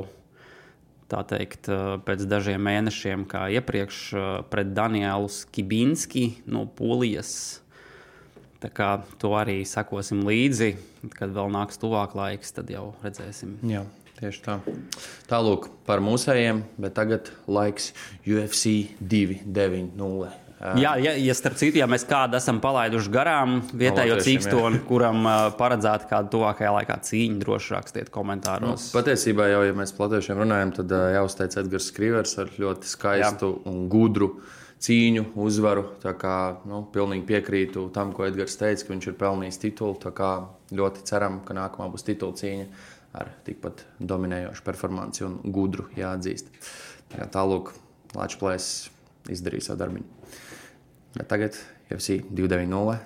tā 1.11 1.21
teikt, 1.29 1.69
uh, 1.69 1.97
pēc 2.05 2.25
dažiem 2.29 2.63
mēnešiem, 2.65 3.27
kā 3.29 3.45
iepriekš, 3.53 3.99
uh, 4.15 4.25
pret 4.49 4.73
Danielu 4.77 5.29
Skibinski 5.29 6.31
no 6.49 6.65
Polijas. 6.65 7.61
Tā 8.63 8.71
kā 8.73 8.89
to 9.21 9.35
arī 9.37 9.59
sekosim 9.67 10.23
līdzi, 10.25 10.71
kad 11.13 11.33
vēl 11.35 11.51
nāks 11.53 11.77
tuvāk 11.81 12.15
laiks, 12.17 12.55
tad 12.55 12.71
jau 12.73 12.93
redzēsim. 13.03 13.59
Jā. 13.69 13.83
Tieši 14.15 14.41
tā. 14.45 14.53
Tālāk 15.27 15.67
par 15.83 15.99
mūsējiem, 15.99 16.61
bet 16.79 16.95
tagad 16.95 17.33
laiks 17.51 17.91
UFC 18.23 18.95
290. 19.03 20.44
Jā, 20.55 20.93
ja, 21.03 21.11
ja 21.19 21.33
starp 21.35 21.57
citu, 21.59 21.81
ja 21.81 21.87
mēs 21.89 22.05
kādu 22.07 22.37
esam 22.39 22.61
palaiduši 22.63 23.11
garām, 23.11 23.57
vietējo 23.75 24.21
cīkstoni, 24.23 24.79
kuram 24.87 25.25
uh, 25.27 25.33
paredzēta 25.59 26.07
kāda 26.07 26.31
tuvākajā 26.31 26.71
laikā 26.77 26.95
cīņa, 27.09 27.39
droši 27.41 27.73
rakstiet 27.75 28.11
komentāros. 28.13 28.87
Nu, 28.87 28.93
patiesībā, 28.95 29.49
jau, 29.51 29.65
ja 29.67 29.75
mēs 29.75 29.91
platīšiem 29.97 30.39
runājam, 30.39 30.71
tad 30.79 30.95
uh, 30.95 31.09
jāuzteic 31.17 31.57
Edgars 31.59 31.89
Krīvers 31.97 32.37
ar 32.39 32.53
ļoti 32.55 32.87
skaistu 32.87 33.51
Jā. 33.51 33.59
un 33.71 33.83
gudru 33.91 34.31
cīņu, 34.85 35.27
uzvaru. 35.43 35.85
Tā 36.03 36.15
kā 36.23 36.37
nu, 36.71 36.85
pilnīgi 36.95 37.27
piekrītu 37.33 37.89
tam, 37.95 38.15
ko 38.15 38.27
Edgars 38.29 38.55
teica, 38.59 38.87
ka 38.87 38.95
viņš 38.95 39.11
ir 39.11 39.19
pelnījis 39.19 39.61
titulu. 39.67 39.99
Tā 40.07 40.15
kā 40.15 40.31
ļoti 40.75 41.03
ceram, 41.11 41.41
ka 41.43 41.57
nākamā 41.57 41.91
būs 41.91 42.07
titula 42.07 42.37
cīņa 42.39 42.67
ar 43.19 43.31
tikpat 43.47 43.85
dominējošu 43.99 44.63
performanci 44.65 45.27
un 45.27 45.37
gudru 45.55 45.89
jāatzīst. 45.99 46.51
Jā, 47.15 47.27
tālāk, 47.31 47.75
Latvijas 48.15 48.89
izdarīja 49.31 49.69
savu 49.69 49.83
darbu. 49.83 50.03
Bet 51.15 51.29
tagad 51.31 51.57
UFC 51.91 52.19
290, 52.33 52.97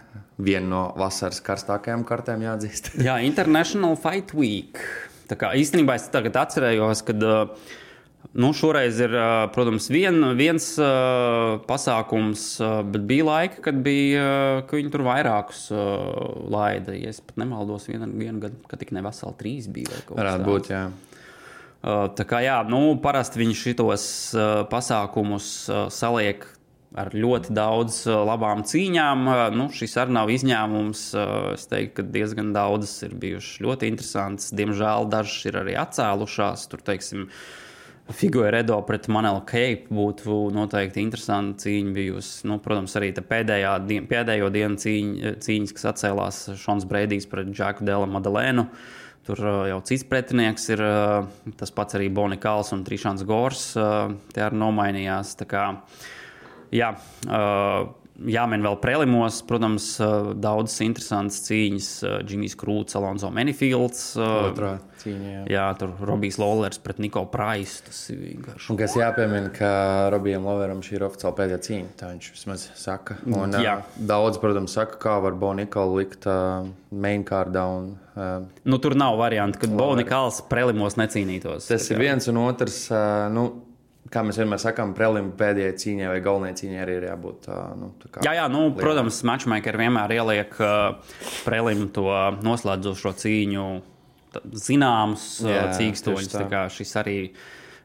viena 0.42 0.66
no 0.70 0.86
vasaras 0.98 1.42
karstākajām 1.46 2.06
kartēm 2.08 2.46
jāatzīst. 2.48 2.94
Jā, 3.08 3.20
International 3.26 3.98
Fight 4.00 4.34
Week. 4.38 4.82
Tā 5.30 5.38
kā 5.38 5.54
īstenībā 5.60 6.00
es 6.00 6.08
tagad 6.10 6.40
atcerējos, 6.42 7.06
kad 7.06 7.26
uh, 7.28 7.70
Nu, 8.34 8.52
šoreiz 8.54 9.00
ir, 9.02 9.14
protams, 9.56 9.88
vien, 9.90 10.20
viens 10.38 10.66
uh, 10.78 11.56
pasākums, 11.66 12.44
bet 12.92 13.06
bija 13.10 13.26
laika, 13.26 13.62
kad, 13.66 13.80
bija, 13.82 14.22
uh, 14.22 14.60
ka 14.68 14.78
viņi 14.78 14.92
tur 14.94 15.06
vairākus 15.08 15.64
laida. 16.52 16.94
Ja 17.00 17.14
es 17.14 17.24
pat 17.26 17.40
nemaldos, 17.42 17.88
vienu, 17.90 18.10
vienu 18.20 18.44
gadu, 18.44 18.60
kad 18.70 18.84
tik 18.84 18.92
ne 18.94 19.02
veseli 19.06 19.40
trīs 19.40 19.70
bija. 19.72 20.04
Varētu 20.12 20.46
būt, 20.46 20.70
jā. 20.76 20.84
Tā 21.80 22.26
kā 22.28 22.44
jā, 22.44 22.60
nu, 22.68 22.84
parasti 23.02 23.40
viņi 23.40 23.56
šitos 23.56 24.06
pasākumus 24.70 25.48
saliek 25.96 26.44
ar 26.98 27.14
ļoti 27.14 27.54
daudz 27.54 28.02
uh, 28.10 28.24
labām 28.26 28.66
cīņām. 28.66 29.26
Uh, 29.30 29.46
nu, 29.56 29.70
šis 29.74 29.98
arī 30.02 30.16
nav 30.18 30.34
izņēmums. 30.34 31.06
Uh, 31.14 31.38
es 31.54 31.70
teiktu, 31.70 32.00
ka 32.00 32.08
diezgan 32.18 32.54
daudzas 32.56 32.98
ir 33.08 33.16
bijušas 33.20 33.64
ļoti 33.66 33.92
interesantas. 33.94 34.54
Diemžēl 34.58 35.10
dažas 35.12 35.50
ir 35.52 35.60
arī 35.62 35.78
atcēlušās. 35.80 36.70
Tur, 36.72 36.86
teiksim, 36.90 37.28
uh, 37.30 37.66
Figueredo 38.10 38.80
pret 38.88 39.06
Manelu 39.12 39.42
Keipu 39.46 39.94
būtu 39.94 40.38
noteikti 40.54 41.02
interesanti 41.04 41.68
cīņa 41.68 41.92
bijusi. 41.94 42.48
Nu, 42.50 42.58
protams, 42.64 42.96
arī 42.98 43.12
pēdējā 43.14 43.74
dien, 43.86 44.08
pēdējo 44.10 44.50
dienu 44.54 44.80
cīņa, 44.82 45.36
cīņas, 45.46 45.74
kas 45.78 45.90
atcēlās 45.92 46.40
Šons 46.58 46.88
Breidijs 46.90 47.30
pret 47.30 47.52
Džeku 47.54 47.86
Dēlu 47.86 48.10
Madalēnu. 48.10 48.66
Tur 49.30 49.44
uh, 49.44 49.60
jau 49.70 49.78
cits 49.86 50.08
pretinieks 50.10 50.66
ir 50.74 50.82
uh, 50.82 51.28
tas 51.60 51.74
pats 51.76 52.00
arī 52.00 52.08
Bonikāls 52.10 52.74
un 52.74 52.82
Trīsāns 52.88 53.22
Gors. 53.30 53.68
Uh, 53.78 54.16
tie 54.34 54.48
arī 54.48 54.58
nomainījās. 54.58 55.36
Kā, 55.46 55.68
jā, 56.76 56.94
jāmin 58.28 58.66
vēl 58.66 58.78
prelimos, 58.84 59.40
protams, 59.48 59.92
daudzas 60.42 60.80
interesantas 60.86 61.42
cīņas. 61.48 61.90
Džimijs 62.28 62.58
Krūts, 62.60 62.98
Alonso 63.00 63.32
Menifields. 63.34 64.04
Otrā 64.20 64.76
cīņa. 65.00 65.30
Jā, 65.32 65.44
jā 65.54 65.66
tur 65.80 65.94
Robijs 66.08 66.40
Lollers 66.42 66.82
pret 66.84 67.00
Niko 67.04 67.24
Praisu. 67.32 67.86
Tas 67.88 68.02
ir 68.14 68.20
vienkārši. 68.24 68.72
Un 68.74 68.80
kas 68.80 68.98
jāpiemina, 69.00 69.52
ka 69.56 69.72
Robijam 70.14 70.48
Loveram 70.50 70.84
šī 70.86 70.98
ir 70.98 71.08
oficiāli 71.08 71.38
pēdējā 71.40 71.62
cīņa. 71.68 71.94
Tā 72.00 72.12
viņš 72.14 72.32
vismaz 72.36 72.66
saka. 72.80 73.20
Un, 73.30 73.56
jā. 73.64 73.80
Daudz, 74.12 74.42
protams, 74.42 74.76
saka, 74.76 75.00
kā 75.02 75.16
var 75.24 75.38
Bonikālu 75.40 76.02
likt 76.02 76.28
uh, 76.30 76.68
mainkārdā. 76.92 77.66
Un, 77.80 77.94
uh, 78.16 78.36
nu, 78.68 78.82
tur 78.84 78.98
nav 79.00 79.20
variantu, 79.22 79.64
ka 79.64 79.72
Bonikāls 79.72 80.44
prelimos 80.52 81.00
necīnītos. 81.00 81.72
Tas 81.72 81.90
ir 81.94 82.04
viens 82.04 82.32
un 82.32 82.44
otrs. 82.44 82.86
Uh, 82.92 83.28
nu, 83.34 83.50
kā 84.14 84.24
mēs 84.26 84.40
vienmēr 84.42 84.62
sakām, 84.62 84.94
prelim 84.98 85.32
pēdējai 85.38 85.76
cīņai 85.84 86.10
vai 86.12 86.20
galvenajai 86.26 86.58
cīņai 86.62 86.82
arī 86.84 86.98
ir 86.98 87.06
jābūt. 87.10 87.48
Nu, 87.80 87.92
jā, 88.26 88.34
jā 88.40 88.48
nu, 88.52 88.66
lielā. 88.70 88.82
protams, 88.82 89.22
matchmaker 89.28 89.78
vienmēr 89.80 90.16
ieliek 90.18 90.56
uh, 90.64 91.16
prelim 91.46 91.88
to 91.94 92.08
noslēdzošo 92.46 93.14
cīņu 93.24 93.66
zināmus 94.54 95.28
uh, 95.46 95.70
cīkstoņus. 95.78 96.38
Šis 96.76 96.96
arī 97.02 97.18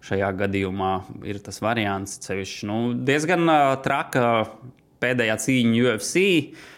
šajā 0.05 0.31
gadījumā 0.45 0.93
ir 1.29 1.41
tas 1.45 1.61
variants. 1.65 2.19
Cevišķi, 2.25 2.69
nu, 2.71 2.79
diezgan 3.09 3.45
uh, 3.49 3.75
traka 3.85 4.31
pēdējā 5.05 5.41
cīņa 5.47 5.83
UFC. 5.85 6.25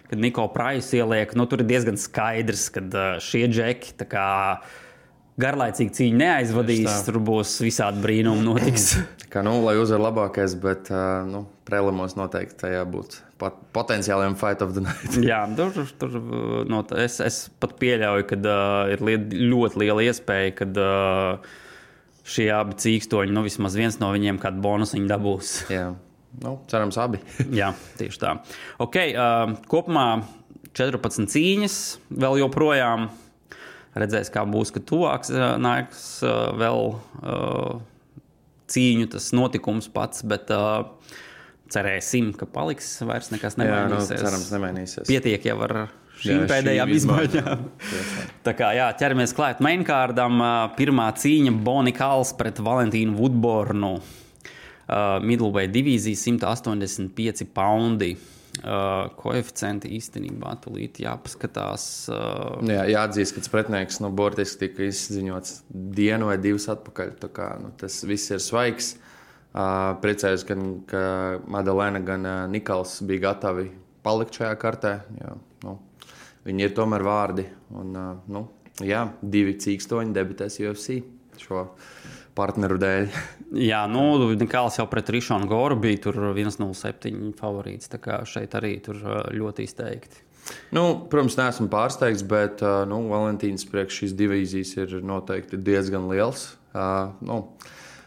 Kad 0.07 0.21
Niko 0.23 0.45
Praiss 0.55 0.95
ieliek, 0.95 1.33
nu, 1.35 1.49
tur 1.51 1.65
ir 1.65 1.67
diezgan 1.67 1.97
skaidrs, 1.99 2.69
ka 2.75 2.83
uh, 2.87 3.07
šie 3.23 3.49
džeki 3.51 3.97
garlaicīgi 5.41 5.95
cīņa 6.01 6.21
neaizvadīs. 6.23 7.03
Tur 7.07 7.21
būs 7.25 7.59
visādi 7.65 8.03
brīnumi 8.05 8.45
notiks. 8.47 8.95
kā, 9.33 9.45
nu, 9.47 9.59
lai 9.67 9.77
uzvar 9.81 10.09
labākais, 10.09 10.57
bet 10.63 10.91
nu, 11.29 11.45
prelimos 11.69 12.17
noteikti 12.19 12.61
tajā 12.67 12.85
būtu 12.89 13.27
pat 13.41 13.57
potenciāliem 13.77 14.37
fight 14.41 14.63
of 14.65 14.73
the 14.73 14.83
night. 14.85 15.17
Jā, 15.31 15.43
tur, 15.59 15.77
tur 16.01 16.17
no, 16.69 16.81
es, 16.97 17.19
es 17.25 17.41
pat 17.61 17.77
pieļauju, 17.81 18.25
ka 18.31 18.39
uh, 18.41 18.95
ir 18.95 19.05
liet, 19.05 19.29
ļoti 19.37 19.83
liela 19.83 20.07
iespēja, 20.07 20.55
ka 20.57 20.69
uh, 20.73 21.59
šie 22.27 22.49
abi 22.57 22.79
cīkstoņi, 22.81 23.35
nu 23.37 23.45
vismaz 23.45 23.77
viens 23.79 24.01
no 24.01 24.11
viņiem 24.15 24.41
kādu 24.43 24.63
bonusu 24.65 25.03
dabūs. 25.11 25.59
Jā, 25.77 25.91
nu, 26.45 26.57
cerams, 26.73 26.97
abi. 27.03 27.21
Jā, 27.61 27.75
tieši 28.01 28.23
tā. 28.25 28.39
Okay, 28.83 29.13
uh, 29.13 29.53
kopumā 29.69 30.09
14 30.77 31.29
cīņas 31.33 31.79
vēl 32.17 32.41
joprojām 32.45 33.11
redzēs, 33.97 34.31
kā 34.33 34.45
būs, 34.49 34.73
kad 34.75 34.87
tuvāks 34.89 35.33
nāks 35.63 36.07
vēl 36.61 36.93
cīņu, 38.73 39.09
tas 39.15 39.31
notikums 39.37 39.91
pats. 39.93 40.25
Bet, 40.27 40.53
Cerēsim, 41.67 42.31
ka 42.39 42.47
paliks 42.47 42.93
vairs 43.03 43.33
nekas 43.33 43.57
nemainīsies. 43.59 44.13
Jā, 44.13 44.19
nu, 44.21 44.29
cerams, 44.29 44.51
nemainīsies. 44.55 45.09
Pietiek 45.09 45.49
jau 45.49 45.57
ar 45.67 45.73
šīm 46.23 46.45
jā, 46.45 46.51
pēdējām 46.53 46.93
izmaiņām. 46.95 47.65
Tā 48.47 48.55
kā 48.55 48.71
jā, 48.77 48.87
ķeramies 49.01 49.35
klāt 49.35 49.63
mainkārdam. 49.65 50.39
Pirmā 50.79 51.09
cīņa 51.19 51.57
Bonikāls 51.67 52.37
pret 52.39 52.63
Valentīnu 52.63 53.19
Woodbornu. 53.19 53.97
Uh, 54.87 55.19
Middleweight 55.27 55.75
divīzija 55.75 56.21
185 56.23 57.49
poundi. 57.51 58.13
Uh, 58.57 59.11
koeficienti 59.19 59.91
īstenībā 59.99 60.55
tūlīt 60.65 61.01
jāpaskatās. 61.03 61.83
Uh... 62.09 62.63
Jā, 62.65 62.87
jāatzīst, 62.89 63.35
ka 63.37 63.43
pretinieks 63.53 63.99
nu, 64.01 64.09
burtiski 64.17 64.63
tika 64.65 64.87
izziņots 64.87 65.59
dienu 65.69 66.31
vai 66.31 66.39
divas 66.41 66.69
atpakaļ. 66.73 67.13
Kā, 67.37 67.51
nu, 67.61 67.73
tas 67.81 67.99
viss 68.09 68.33
ir 68.33 68.41
svaigs. 68.41 68.95
Uh, 69.57 69.97
priecājos, 70.01 70.45
ka, 70.49 70.57
ka 70.89 71.03
Madalēna 71.53 72.01
gan 72.07 72.25
uh, 72.29 72.39
Nikals 72.53 72.99
bija 73.09 73.27
gatavi 73.29 73.69
palikt 74.07 74.41
šajā 74.41 74.55
kartē. 74.63 74.95
Jo, 75.21 75.37
nu, 75.67 75.77
viņi 76.49 76.69
ir 76.69 76.75
tomēr 76.77 77.05
vārdi. 77.05 77.47
Un, 77.77 77.93
uh, 77.93 78.25
nu, 78.33 78.47
jā, 78.85 79.05
divi 79.21 79.59
cīkstoņi 79.61 80.17
debitēs 80.17 80.61
UFC 80.65 81.03
šo 81.41 81.67
partneru 82.37 82.79
dēļ. 82.83 83.09
Jā, 83.71 83.85
nu, 83.91 84.05
Nikāls 84.37 84.79
jau 84.81 84.87
pret 84.91 85.11
Rišanu 85.15 85.49
Goru 85.51 85.79
bija 85.81 86.03
tur 86.09 86.19
1,07 86.33 87.33
favorīts. 87.39 87.91
Tā 87.93 88.01
kā 88.03 88.21
šeit 88.29 88.57
arī 88.59 88.77
tur 88.85 89.01
ļoti 89.33 89.67
izteikti. 89.69 90.23
Nu, 90.75 90.83
protams, 91.11 91.35
neesmu 91.41 91.67
pārsteigts, 91.73 92.23
bet 92.27 92.63
nu, 92.91 93.01
Valentīnas 93.11 93.67
priekš 93.67 94.03
šīs 94.03 94.15
divīzijas 94.19 94.77
ir 94.79 94.95
noteikti 95.03 95.59
diezgan 95.59 96.07
liels. 96.11 96.53
Uh, 96.77 97.17
nu, 97.25 97.41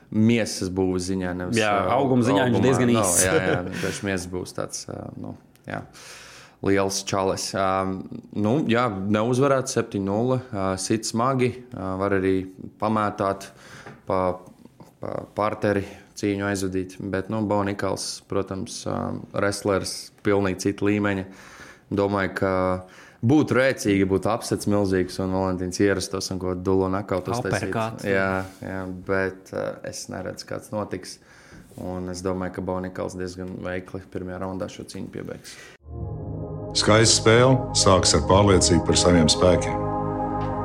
Miesas 0.09 0.71
būvniecības 0.73 1.05
ziņā, 1.05 1.31
nevis 1.37 1.59
jā, 1.59 1.73
auguma 1.93 2.25
ziņā 2.25 2.47
viņš 2.47 2.63
diezgan 2.63 2.91
īsts. 2.95 3.19
jā, 3.27 3.33
jā, 3.45 3.59
viņš 3.83 3.99
miesas 4.07 4.25
būs 4.31 4.55
tāds. 4.57 4.87
Nu, 5.21 5.35
jā. 5.69 5.83
Liels 6.65 7.03
čalis. 7.07 7.49
Nu, 8.35 8.53
jā, 8.67 8.85
neuzvarēt 8.89 9.71
7-0. 9.71 10.03
Uh, 10.03 10.73
sit 10.81 11.07
smagi, 11.07 11.53
var 11.71 12.17
arī 12.19 12.41
pamētāt. 12.81 13.51
Pa, 14.09 14.19
pa 14.43 14.49
parteri 15.35 15.85
cīņu 16.19 16.47
aizvadīt. 16.49 16.97
Bet 17.11 17.29
nu, 17.31 17.41
Bonikals, 17.47 18.19
protams, 18.29 18.81
wrestlers 19.33 20.11
pilnīgi 20.25 20.65
cita 20.67 20.87
līmeņa. 20.89 21.25
Domāju, 21.95 22.33
ka 22.41 22.51
būtu 23.25 23.57
rēcīgi, 23.57 24.07
būtu 24.09 24.29
apsets 24.31 24.69
milzīgs 24.69 25.17
un 25.23 25.33
Valentīns 25.37 25.81
ierastos 25.81 26.29
un 26.33 26.41
ko 26.41 26.53
dulu 26.53 26.89
nakautos. 26.91 27.39
Jā, 28.05 28.43
jā, 28.63 28.83
bet 29.07 29.53
uh, 29.55 29.71
es 29.89 30.05
neredzu, 30.11 30.47
kāds 30.49 30.73
notiks. 30.75 31.17
Un 31.79 32.11
es 32.11 32.19
domāju, 32.25 32.57
ka 32.57 32.65
Bonikals 32.65 33.15
diezgan 33.15 33.53
veikli 33.63 34.01
pirmajā 34.11 34.41
raundā 34.43 34.67
šo 34.71 34.83
cīņu 34.89 35.13
piebeigs. 35.13 35.53
Skaista 36.77 37.15
spēle 37.15 37.75
sākas 37.77 38.13
ar 38.13 38.25
pārliecību 38.29 38.83
par 38.85 38.97
saviem 39.01 39.29
spēkiem. 39.31 39.77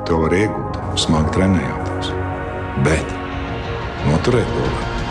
To 0.05 0.19
var 0.21 0.35
iegūt, 0.37 0.77
smagi 1.01 1.33
trenējoties. 1.33 2.11
Bet 2.85 3.15
Noturēt 4.05 4.51
to 4.53 4.65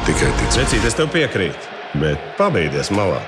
tikai 0.07 0.29
ticēt. 0.39 0.61
Vecīt, 0.61 0.85
es 0.87 0.95
tev 0.95 1.09
piekrītu, 1.11 1.73
bet 1.99 2.23
pabeigties 2.39 2.93
malā. 2.95 3.19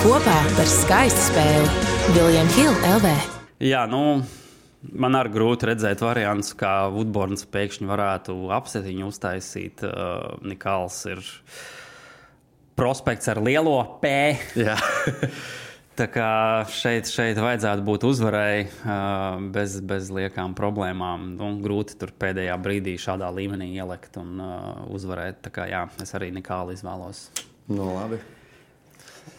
Kopā 0.00 0.38
par 0.56 0.70
skaistu 0.72 1.26
spēli 1.26 2.14
Viljams 2.16 2.56
Hilde 2.56 2.94
LV. 2.96 3.16
Jā, 3.60 3.84
nu, 3.92 4.22
Man 4.80 5.12
arī 5.12 5.28
grūti 5.34 5.66
redzēt 5.68 6.00
variantus, 6.00 6.54
kā 6.56 6.86
Woodburns 6.88 7.44
pēkšņi 7.52 7.84
varētu 7.90 8.36
apsetiņu 8.56 9.10
uztaisīt. 9.10 9.82
Uh, 9.84 10.38
Nikāls 10.40 11.02
ir 11.12 11.20
prospekts 12.80 13.28
ar 13.28 13.42
lielo 13.44 13.76
P. 14.00 14.08
Tā 16.00 16.06
kā 16.08 16.30
šeit, 16.72 17.10
šeit 17.12 17.36
vajadzētu 17.36 17.84
būt 17.84 18.06
uzvarēji 18.08 18.66
uh, 18.70 19.36
bez, 19.52 19.76
bez 19.84 20.08
liekām 20.16 20.54
problēmām. 20.56 21.34
Nu, 21.36 21.52
grūti 21.60 21.98
tur 22.00 22.14
pēdējā 22.16 22.56
brīdī 22.62 22.96
šādā 22.96 23.28
līmenī 23.36 23.68
ielikt 23.74 24.16
un 24.22 24.40
uzvarēt. 24.88 25.42
Tā 25.44 25.52
kā 25.52 25.68
jā, 25.68 25.84
es 26.00 26.16
arī 26.16 26.30
nekālu 26.32 26.72
izvēlos. 26.78 27.26
Nu, 27.68 27.90
labi. 27.98 28.22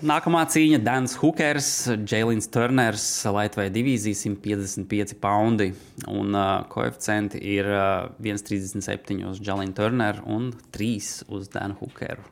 Nākamā 0.01 0.39
cīņa- 0.50 0.79
Dans 0.86 1.13
Hookers, 1.21 1.67
Jēlins 2.10 2.48
Turners, 2.50 3.03
Latvijas 3.29 3.74
divīzija 3.75 4.17
155 4.17 5.13
poundi. 5.21 5.67
Un 6.10 6.33
uh, 6.33 6.63
koeficienti 6.69 7.41
ir 7.55 7.69
uh, 7.69 8.07
1,37 8.17 9.21
uz 9.29 9.41
Jēlinu 9.45 9.77
Turneru 9.77 10.25
un 10.25 10.48
3 10.74 11.10
uz 11.29 11.50
Danu 11.53 11.77
Hookeru. 11.81 12.25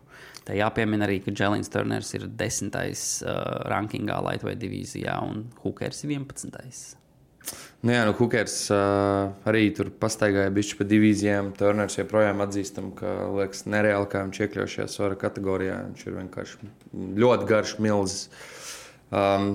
Te 0.49 0.55
jāpiemina 0.57 1.05
arī, 1.05 1.19
ka 1.21 1.29
Jēlins 1.29 1.69
Turners 1.69 2.09
ir 2.17 2.23
10. 2.25 2.73
Uh, 2.73 3.35
rankingā 3.69 4.15
Latvijas 4.25 4.57
divīzijā 4.57 5.19
un 5.21 5.43
Hookers 5.61 6.01
ir 6.07 6.15
11. 6.15 6.95
Nu, 7.85 7.93
jā, 7.93 7.99
nu, 8.07 8.15
Hookers 8.17 8.55
uh, 8.73 9.29
arī 9.49 9.67
tur 9.77 9.91
pastaigāja 10.01 10.49
bišķi 10.55 10.79
pa 10.79 10.87
divīzijām. 10.89 11.53
Turners 11.59 11.99
joprojām 11.99 12.41
atzīstam, 12.47 12.89
ka 12.97 13.13
liekas 13.37 13.67
nereāli, 13.69 14.09
kā 14.09 14.25
viņš 14.25 14.41
iekļauj 14.47 14.73
šajā 14.73 14.89
svara 14.89 15.21
kategorijā. 15.21 15.77
Viņš 15.91 16.07
ir 16.07 16.17
vienkārši 16.17 16.73
ļoti 17.21 17.49
garš 17.53 17.77
milzis. 17.85 18.25
Um, 19.13 19.51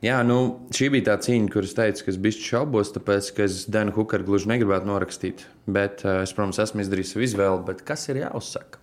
jā, 0.00 0.16
nu, 0.24 0.42
šī 0.72 0.94
bija 0.96 1.10
tā 1.12 1.22
cīņa, 1.28 1.52
kuras 1.52 1.76
teicu, 1.76 2.06
ka 2.06 2.14
es 2.16 2.22
biju 2.24 2.40
šaubos, 2.48 2.96
tāpēc, 2.96 3.34
ka 3.36 3.44
es 3.44 3.66
Danu 3.68 3.92
Hookeru 3.98 4.32
gluži 4.32 4.48
negribētu 4.56 4.88
norakstīt. 4.88 5.44
Bet 5.68 6.06
uh, 6.08 6.22
es, 6.24 6.32
protams, 6.32 6.64
esmu 6.64 6.86
izdarījis 6.86 7.18
savu 7.18 7.28
izvēli, 7.28 7.66
bet 7.68 7.84
kas 7.84 8.08
ir 8.08 8.24
jāuzsaka? 8.24 8.81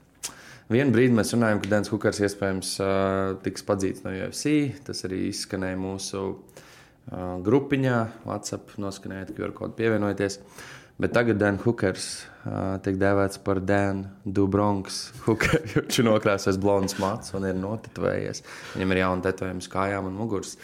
Vienu 0.69 0.93
brīdi 0.93 1.15
mēs 1.17 1.33
runājām, 1.33 1.59
ka 1.63 1.69
Dārns 1.71 1.89
Hookers 1.89 2.19
iespējams 2.27 2.75
tiks 3.41 3.63
padzīts 3.65 4.03
no 4.05 4.11
UFC. 4.13 4.51
Tas 4.85 5.01
arī 5.07 5.23
izskanēja 5.31 5.79
mūsu 5.81 6.25
grupiņā, 7.45 7.95
WhatsApp 8.27 8.75
noskanēja, 8.77 9.31
ka 9.31 9.47
var 9.47 9.55
kaut 9.57 9.73
kā 9.73 9.79
pievienoties. 9.79 10.37
Bet 10.99 11.13
tagad 11.15 11.39
Dārns 11.39 11.63
Hookers 11.63 12.05
uh, 12.19 12.75
tiek 12.83 12.97
dēvēts 12.99 13.39
par 13.45 13.61
Dānu 13.63 14.09
Dubronks. 14.27 14.97
Viņš 15.73 16.01
ir 16.01 16.07
nokrāsojis 16.09 16.59
blondas 16.59 16.97
mats 16.99 17.31
un 17.39 17.47
ir 17.47 17.55
notetvējies. 17.55 18.43
Viņam 18.75 18.93
ir 18.93 18.99
jauna 19.05 19.25
tetovējuma 19.29 19.63
uz 19.63 19.69
kājām 19.71 20.09
un 20.11 20.17
muguras. 20.19 20.57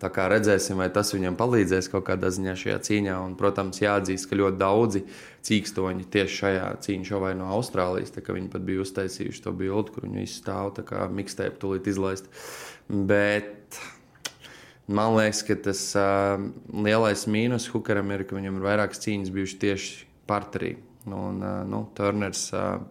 Tā 0.00 0.08
kā 0.08 0.30
redzēsim, 0.32 0.78
vai 0.80 0.88
tas 0.92 1.12
viņam 1.12 1.36
palīdzēs 1.36 1.90
kaut 1.92 2.06
kādā 2.08 2.30
ziņā 2.32 2.54
šajā 2.56 2.78
cīņā. 2.86 3.18
Un, 3.20 3.36
protams, 3.36 3.82
jāatzīst, 3.82 4.30
ka 4.30 4.38
ļoti 4.40 4.60
daudzi 4.60 5.04
cīkstoņi 5.44 6.08
tieši 6.14 6.38
šajā 6.38 6.66
cīņā 6.86 7.08
šovai 7.10 7.34
no 7.36 7.50
Austrālijas. 7.58 8.14
Viņi 8.16 8.48
pat 8.52 8.64
bija 8.64 8.84
uztaisījuši 8.86 9.44
to 9.44 9.52
bildi, 9.56 9.92
kur 9.92 10.08
viņi 10.08 10.28
stāv 10.32 10.72
kā 10.88 11.04
mikstēpu 11.12 11.60
tūlīt 11.60 11.90
izlaist. 11.92 12.30
Bet 12.88 13.76
man 14.88 15.18
liekas, 15.18 15.44
ka 15.44 15.58
tas 15.68 15.82
uh, 15.98 16.48
lielais 16.72 17.26
mīnus 17.28 17.68
Hukaram 17.74 18.14
ir, 18.16 18.24
ka 18.24 18.38
viņam 18.38 18.56
ir 18.56 18.70
vairākas 18.70 19.04
cīņas 19.04 19.34
bijušas 19.36 19.60
tieši 19.66 20.06
parterī. 20.30 20.78
Un, 21.08 21.40
nu, 21.66 21.80
Turners, 21.96 22.50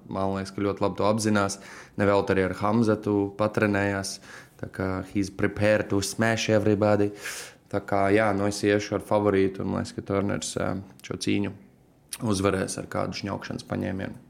man 0.09 0.35
liekas, 0.35 0.53
ka 0.55 0.63
ļoti 0.65 0.81
labi 0.81 0.97
to 0.97 1.05
apzinās. 1.05 1.59
Nevēl 2.01 2.23
arī 2.33 2.47
ar 2.47 2.55
Hamzatu 2.57 3.15
patrenējās. 3.37 4.15
Tā 4.59 4.69
kā 4.75 4.89
he's 5.13 5.31
prepared 5.31 5.89
to 5.89 6.01
smash 6.03 6.49
everybody. 6.49 7.11
Tā 7.69 7.81
kā 7.85 8.07
jā, 8.13 8.29
nu 8.35 8.47
es 8.49 8.63
iešu 8.65 8.97
ar 8.97 9.05
favorītu 9.05 9.63
un 9.63 9.77
liekas, 9.77 9.93
ka 9.95 10.05
Turners 10.05 10.55
šo 11.05 11.19
cīņu 11.21 11.53
uzvarēs 12.29 12.79
ar 12.81 12.89
kādu 12.91 13.21
šņaukšanas 13.21 13.67
paņēmienu. 13.69 14.28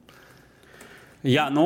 Jā, 1.20 1.50
nu, 1.52 1.66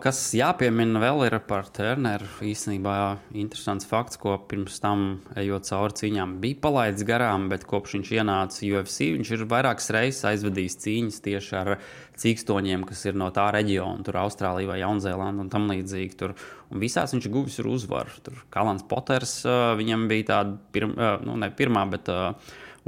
kas 0.00 0.16
jāpiemina 0.32 0.96
vēl 1.02 1.26
ir 1.26 1.34
par 1.44 1.66
Turneru. 1.76 2.24
Īstenībā 2.48 3.18
interesants 3.36 3.84
fakts, 3.84 4.16
ko 4.16 4.38
pirms 4.48 4.78
tam, 4.80 5.02
ejot 5.36 5.68
cauri 5.68 5.98
cīņām, 5.98 6.38
bija 6.40 6.56
palaidis 6.62 7.04
garām, 7.10 7.50
bet 7.52 7.66
kopš 7.68 7.98
viņš 7.98 8.14
ienāca 8.16 8.64
UFC, 8.64 9.10
viņš 9.18 9.34
ir 9.36 9.44
vairākas 9.52 9.92
reizes 9.92 10.24
aizvadījis 10.32 10.78
cīņas 10.86 11.20
tieši 11.28 11.54
ar 11.60 11.72
cīkstoņiem, 12.16 12.88
kas 12.88 13.04
ir 13.10 13.20
no 13.20 13.28
tā 13.28 13.50
reģiona, 13.58 14.00
tur 14.08 14.22
Austrālija 14.24 14.72
vai 14.72 14.80
Jaunzēlanda 14.80 15.44
un 15.44 15.52
tam 15.52 15.68
līdzīgi. 15.68 16.16
Tur. 16.16 16.38
Un 16.72 16.80
visās 16.80 17.12
viņš 17.12 17.28
ir 17.28 17.36
guvis 17.36 17.60
ar 17.60 17.68
uzvaru. 17.68 18.20
Tur 18.24 18.40
Kalans 18.48 18.88
Poters, 18.88 19.42
viņam 19.76 20.08
bija 20.08 20.32
tāda 20.32 20.56
pirma, 20.72 21.18
nu, 21.28 21.36
ne 21.36 21.52
pirmā, 21.52 21.84
bet 21.92 22.08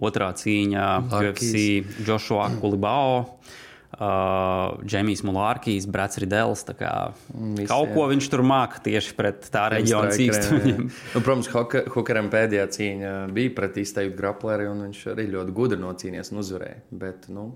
otrā 0.00 0.32
cīņa 0.32 0.92
UFC 1.12 2.06
Joshua 2.08 2.48
Kulibao 2.56 3.18
uh, 3.20 3.58
Džemijs 3.98 5.24
Mulārkijs, 5.26 5.86
Brats 5.90 6.20
Ridels. 6.22 6.62
Visi, 6.62 7.66
kaut 7.68 7.90
ko 7.90 8.06
viņš 8.08 8.28
tur 8.30 8.42
māca 8.46 8.78
tieši 8.84 9.14
pret 9.18 9.48
tā 9.50 9.64
reģiona 9.74 10.12
cīkstuņiem. 10.14 10.84
nu, 11.14 11.22
protams, 11.26 11.48
Hukaram 11.90 12.30
pēdējā 12.30 12.66
cīņa 12.76 13.10
bija 13.34 13.52
pret 13.56 13.80
izteiktu 13.82 14.14
grapleri, 14.16 14.68
un 14.70 14.84
viņš 14.86 15.00
arī 15.10 15.26
ļoti 15.34 15.54
gudri 15.56 15.80
nocīnījās 15.82 16.30
un 16.32 16.42
uzvarēja. 16.44 16.78
Bet, 17.02 17.26
nu, 17.34 17.48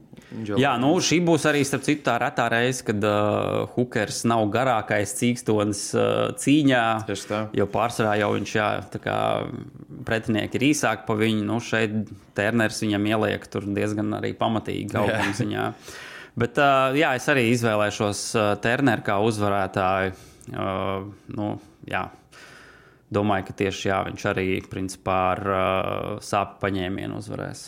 Joe... 0.42 0.59
Jā, 0.61 0.75
nu, 0.83 0.90
šī 0.99 1.20
būs 1.25 1.47
arī 1.49 1.62
starp 1.64 1.87
citu 1.87 2.03
tā 2.09 2.18
retā 2.20 2.49
reize, 2.53 2.83
kad 2.88 3.07
uh, 3.07 3.64
Hukers 3.77 4.25
nav 4.29 4.42
garākais 4.53 5.14
cīkstonis 5.20 5.85
uh, 5.94 6.35
cīņā. 6.40 6.85
Jo 7.57 7.68
pārsvarā 7.70 8.16
jau 8.20 8.33
viņš, 8.35 8.57
jā, 8.59 8.73
tā 8.92 9.01
kā 9.07 9.18
pretinieki 10.05 10.59
ir 10.59 10.66
īsāki 10.73 11.07
pa 11.07 11.16
viņu. 11.23 11.47
Nu, 11.47 11.61
šeit 11.62 11.94
Terners 12.35 12.83
viņam 12.83 13.07
ieliek 13.14 13.47
diezgan 13.79 14.18
arī 14.18 14.35
pamatīgi 14.37 14.90
gaumā 14.97 15.31
ziņā. 15.38 15.68
Bet 16.35 16.59
uh, 16.59 16.90
jā, 16.99 17.12
es 17.14 17.29
arī 17.31 17.44
izvēlēšos 17.53 18.20
uh, 18.35 18.42
Terneru 18.62 19.05
kā 19.07 19.20
uzvarētāju. 19.23 20.14
Uh, 20.51 21.07
nu, 21.31 21.61
jā. 21.87 22.09
Domāju, 23.14 23.47
ka 23.49 23.53
tieši 23.61 23.88
jā, 23.90 23.99
viņš 24.09 24.23
arī 24.33 24.47
principā 24.70 25.18
ar 25.37 25.40
uh, 25.47 25.61
sāpju 26.25 26.59
paņēmienu 26.64 27.14
uzvarēs. 27.20 27.61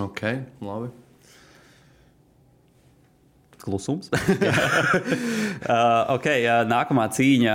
Ok, 0.00 0.20
labi. 0.64 0.88
Klusums. 3.60 4.08
uh, 4.14 4.16
ok, 6.14 6.26
uh, 6.30 6.64
nākamā 6.70 7.10
cīņa 7.12 7.54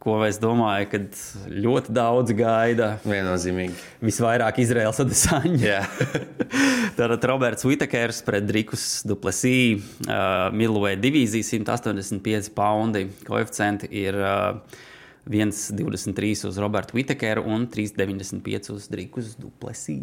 ko 0.00 0.16
es 0.24 0.38
domāju, 0.40 0.88
ka 0.90 1.00
ļoti 1.52 1.92
daudz 1.92 2.32
gaida. 2.36 2.90
Viennozīmīgi. 3.04 3.76
Visvairāk 4.04 4.60
Izraels 4.62 5.00
Adesāņa. 5.04 5.80
Tātad 6.96 7.26
Roberts 7.30 7.66
Vitakers 7.68 8.22
pret 8.24 8.46
Drikus 8.48 8.86
Duplesī, 9.08 9.76
uh, 10.08 10.48
Milvoja 10.56 10.96
divīzija 11.00 11.44
185 11.52 12.52
poundi. 12.56 13.06
Koeficienti 13.28 13.90
ir 14.00 14.16
uh, 14.16 14.80
1,23 15.28 16.48
uz 16.48 16.60
Robertu 16.64 16.96
Vitakeru 16.96 17.44
un 17.52 17.68
3,95 17.68 18.72
uz 18.72 18.88
Drikus 18.90 19.34
Duplesī. 19.40 20.00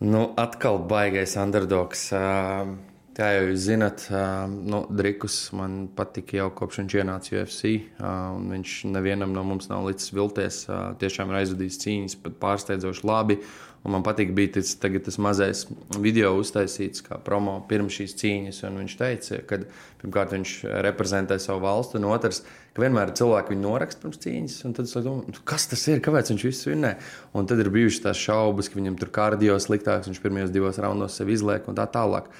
Nu, 0.00 0.30
atkal 0.40 0.80
baigais 0.88 1.36
underdogs. 1.36 2.08
Uh... 2.16 2.78
Kā 3.18 3.32
jau 3.34 3.48
jūs 3.48 3.64
zināt, 3.66 4.04
nu, 4.46 4.84
Drikus 4.94 5.48
man 5.58 5.88
patika 5.98 6.36
jau 6.36 6.52
kopš 6.54 6.76
viņš 6.84 6.92
ienāca 7.00 7.32
UFC. 7.34 7.72
Viņš 7.98 8.74
nevienam 8.94 9.32
no 9.34 9.42
mums 9.42 9.66
nav 9.66 9.88
licis 9.88 10.12
vilties. 10.14 10.60
Tiešām 11.00 11.32
ir 11.32 11.40
aizvadījis 11.40 11.80
cīņas, 11.82 12.14
pat 12.22 12.36
pārsteidzoši 12.44 13.08
labi. 13.10 13.40
Un 13.82 13.96
man 13.96 14.04
patīk, 14.06 14.30
bija 14.34 14.52
tas, 14.60 14.70
tas 14.78 15.18
mazais 15.22 15.64
video 15.98 16.30
uztaisīts 16.38 17.02
kā 17.08 17.18
promo 17.26 17.56
pirms 17.66 17.96
šīs 17.98 18.14
cīņas. 18.22 18.60
Viņš 18.76 18.94
teica, 19.00 19.40
ka 19.50 19.58
pirmkārt 20.04 20.36
viņš 20.36 20.54
reprezentē 20.86 21.40
savu 21.42 21.64
valstu, 21.66 21.98
un 21.98 22.06
otrs, 22.12 22.44
ka 22.76 22.84
vienmēr 22.84 23.10
cilvēki 23.18 23.54
viņu 23.56 23.64
noraksta 23.66 24.04
pirms 24.04 24.22
cīņas. 24.22 24.56
Tad 24.78 24.84
es 24.84 24.94
domāju, 24.94 25.42
kas 25.42 25.66
tas 25.74 25.82
ir, 25.90 26.04
kāpēc 26.06 26.30
viņš 26.36 26.46
visu 26.52 26.70
vinnē. 26.70 26.94
Un 27.34 27.50
tad 27.50 27.66
ir 27.66 27.74
bijušas 27.74 28.06
tās 28.06 28.22
šaubas, 28.28 28.70
ka 28.70 28.78
viņam 28.78 29.02
tur 29.02 29.10
kardio 29.18 29.58
sliktāks, 29.58 30.06
viņš 30.06 30.22
pirmajos 30.22 30.54
divos 30.54 30.78
raundos 30.86 31.18
sev 31.18 31.34
izliek 31.34 31.66
un 31.66 31.82
tā 31.82 31.90
tālāk. 31.98 32.30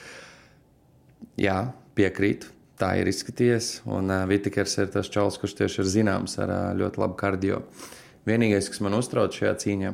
Jā, 1.39 1.59
piekrītu. 1.95 2.51
Tā 2.79 2.93
ir 2.99 3.09
izskatījies. 3.11 3.81
Un 3.91 4.11
uh, 4.11 4.25
Vitikers 4.31 4.75
ir 4.83 4.91
tas 4.91 5.11
čels, 5.11 5.39
kurš 5.39 5.55
tieši 5.61 5.83
ir 5.83 5.89
zināms 5.91 6.35
ar 6.43 6.51
uh, 6.51 6.61
ļoti 6.79 7.03
labu 7.03 7.15
kardio. 7.19 7.63
Vienīgais, 8.27 8.69
kas 8.71 8.83
man 8.83 8.97
uztrauc 8.99 9.35
šajā 9.35 9.55
cīņā, 9.63 9.93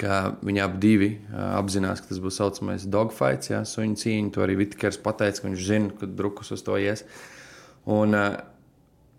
ka 0.00 0.18
viņi 0.44 0.62
abi 0.64 0.80
divi, 0.82 1.10
uh, 1.30 1.54
apzinās, 1.56 2.04
ka 2.04 2.12
tas 2.12 2.20
būs 2.20 2.36
tā 2.36 2.44
saucamais 2.44 2.84
dogfights, 2.88 3.52
ja, 3.52 3.62
suņu 3.68 3.96
cīņa. 4.04 4.32
To 4.36 4.44
arī 4.44 4.58
Vitikers 4.60 5.00
pateica, 5.00 5.40
ka 5.40 5.48
viņš 5.48 5.66
zina, 5.68 5.92
ka 6.00 6.08
drukus 6.20 6.52
uz 6.52 6.64
to 6.64 6.76
ies. 6.80 7.04
Un 7.88 8.16
uh, 8.16 8.40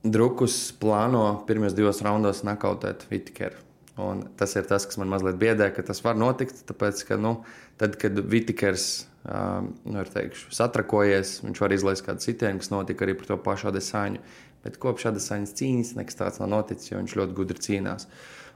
drukus 0.05 0.57
plāno 0.77 1.25
pirmajos 1.49 1.77
divos 1.77 2.01
raundos 2.05 2.45
nakautēt 2.45 3.07
Vitikeru. 3.09 3.57
Un 4.01 4.23
tas 4.39 4.55
ir 4.57 4.65
tas, 4.65 4.87
kas 4.89 4.97
man 4.97 5.11
mazliet 5.11 5.37
biedē, 5.37 5.67
ka 5.73 5.83
tas 5.85 6.01
var 6.01 6.17
notikt. 6.17 6.63
Tāpēc, 6.69 7.03
ka, 7.05 7.17
nu, 7.21 7.35
tad, 7.77 7.99
kad 8.01 8.17
Vitikers 8.17 9.05
nu, 9.23 10.05
teikšu, 10.15 10.49
satrakojies. 10.55 11.35
Viņš 11.45 11.61
var 11.61 11.75
izlaist 11.75 12.05
kādu 12.05 12.25
sitienu, 12.25 12.61
kas 12.63 12.71
notika 12.73 13.05
arī 13.05 13.15
par 13.19 13.29
to 13.29 13.37
pašu 13.45 13.69
Adesāņu. 13.69 14.23
Bet 14.63 14.79
kopš 14.81 15.11
Adesāņas 15.11 15.53
cīņas 15.59 15.93
nekas 15.99 16.17
tāds 16.17 16.41
nav 16.41 16.49
noticis, 16.55 16.89
jo 16.89 17.01
viņš 17.01 17.17
ļoti 17.19 17.37
gudri 17.37 17.61
cīnās. 17.67 18.07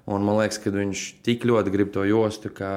Un 0.07 0.23
man 0.23 0.39
liekas, 0.39 0.57
ka 0.63 0.71
viņš 0.71 1.03
tik 1.25 1.43
ļoti 1.45 1.71
grib 1.73 1.89
to 1.93 2.05
jostu, 2.07 2.49
ka 2.55 2.71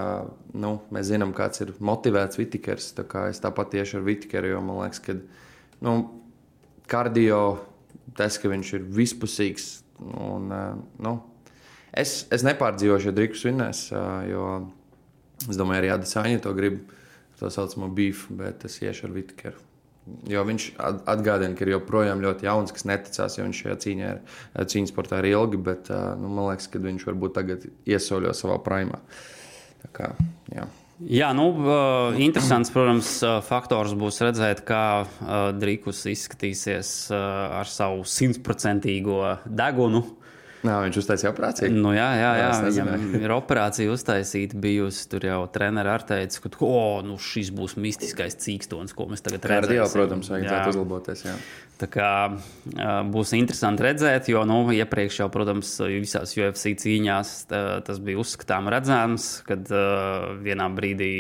nu, 0.53 0.75
mēs 0.90 1.12
zinām, 1.12 1.33
kāds 1.33 1.62
ir 1.62 1.70
motivēts 1.79 2.40
Vitikers. 2.40 2.90
Tā 2.96 3.07
kā 3.07 3.29
es 3.31 3.38
tāpat 3.40 3.70
tieši 3.77 4.01
ar 4.01 4.07
Vitikeru, 4.09 4.51
jo 4.51 4.62
man 4.66 4.83
liekas, 4.83 5.01
ka 5.05 5.14
nu, 5.87 5.94
kardio, 6.90 7.40
tas, 8.18 8.37
ka 8.42 8.51
viņš 8.51 8.75
ir 8.81 8.88
vispusīgs. 8.99 9.70
Un, 10.01 10.51
nu, 10.99 11.14
es, 11.92 12.24
es 12.33 12.44
nepārdzīvošu, 12.46 13.11
ja 13.11 13.16
Drikus 13.16 13.44
vinnēs, 13.46 13.87
jo 14.31 14.46
es 15.48 15.59
domāju, 15.59 15.83
arī 15.83 15.92
Adesāņa 15.94 16.42
to 16.44 16.55
grib, 16.57 16.81
to 17.40 17.50
saucamo 17.53 17.88
beefu, 17.96 18.37
bet 18.37 18.66
es 18.68 18.81
iešu 18.83 19.09
ar 19.09 19.14
Vitikeru. 19.16 19.66
Jo 20.29 20.42
viņš 20.48 20.66
atgādina, 20.81 21.55
ka 21.55 21.64
ir 21.64 21.74
joprojām 21.74 22.22
ļoti 22.24 22.46
jauns, 22.48 22.72
kas 22.74 22.87
neticās, 22.88 23.37
jo 23.37 23.44
viņš 23.46 23.62
šajā 23.62 23.76
cīņā 23.85 24.11
ir, 24.11 24.20
cīņas 24.72 24.92
sportā 24.92 25.20
ir 25.20 25.31
ilgi, 25.35 25.61
bet 25.70 25.90
nu, 26.18 26.31
man 26.33 26.50
liekas, 26.50 26.68
ka 26.72 26.83
viņš 26.83 27.07
varbūt 27.07 27.37
tagad 27.37 27.66
iesaļo 27.88 28.33
savā 28.37 28.59
primā. 28.64 29.00
Tā 29.85 29.90
kā, 29.96 30.12
jā. 30.53 30.66
Jā, 31.00 31.31
nu, 31.33 31.46
interesants, 32.20 32.72
protams, 32.74 33.12
faktors 33.46 33.94
būs 33.96 34.20
redzēt, 34.20 34.64
kā 34.68 35.07
Drīkus 35.57 36.03
izskatīsies 36.12 36.90
ar 37.14 37.70
savu 37.70 38.03
simtprocentīgo 38.05 39.22
degunu 39.46 40.03
Nā, 40.61 40.75
viņš 40.85 40.99
uztaisīja 41.01 41.31
operāciju. 41.33 41.73
Nu, 41.73 41.94
jā, 41.96 42.07
jā, 42.20 42.31
jā 42.37 42.49
viņam 42.66 43.14
ir 43.25 43.33
operācija 43.33 43.92
uztaisīta. 43.94 44.59
Bijusi 44.61 45.07
tur 45.09 45.25
jau 45.25 45.38
treniņš 45.53 45.88
ar 45.88 46.03
teicu, 46.11 46.42
ka 46.44 46.66
oh, 46.66 46.99
nu, 47.07 47.16
šis 47.16 47.49
būs 47.57 47.79
mistiskais 47.81 48.37
cīkstons, 48.44 48.92
ko 48.96 49.07
mēs 49.09 49.25
tagad 49.25 49.46
redzam. 49.49 49.73
Jā, 49.79 49.87
protams, 49.94 50.29
vajadzētu 50.33 50.75
uzlaboties. 50.75 51.23
Jā. 51.25 51.37
Tā 51.81 51.88
kā 51.88 52.11
būs 53.09 53.33
interesanti 53.38 53.87
redzēt, 53.87 54.29
jo 54.29 54.42
nu, 54.49 54.59
iepriekš 54.77 55.23
jau, 55.23 55.31
protams, 55.33 55.73
visās 55.81 56.37
UFC 56.37 56.75
cīņās 56.83 57.33
tas 57.49 58.03
bija 58.05 58.20
uzskatām 58.20 58.68
redzams, 58.73 59.31
kad 59.49 59.64
uh, 59.73 60.35
vienā 60.44 60.68
brīdī 60.77 61.14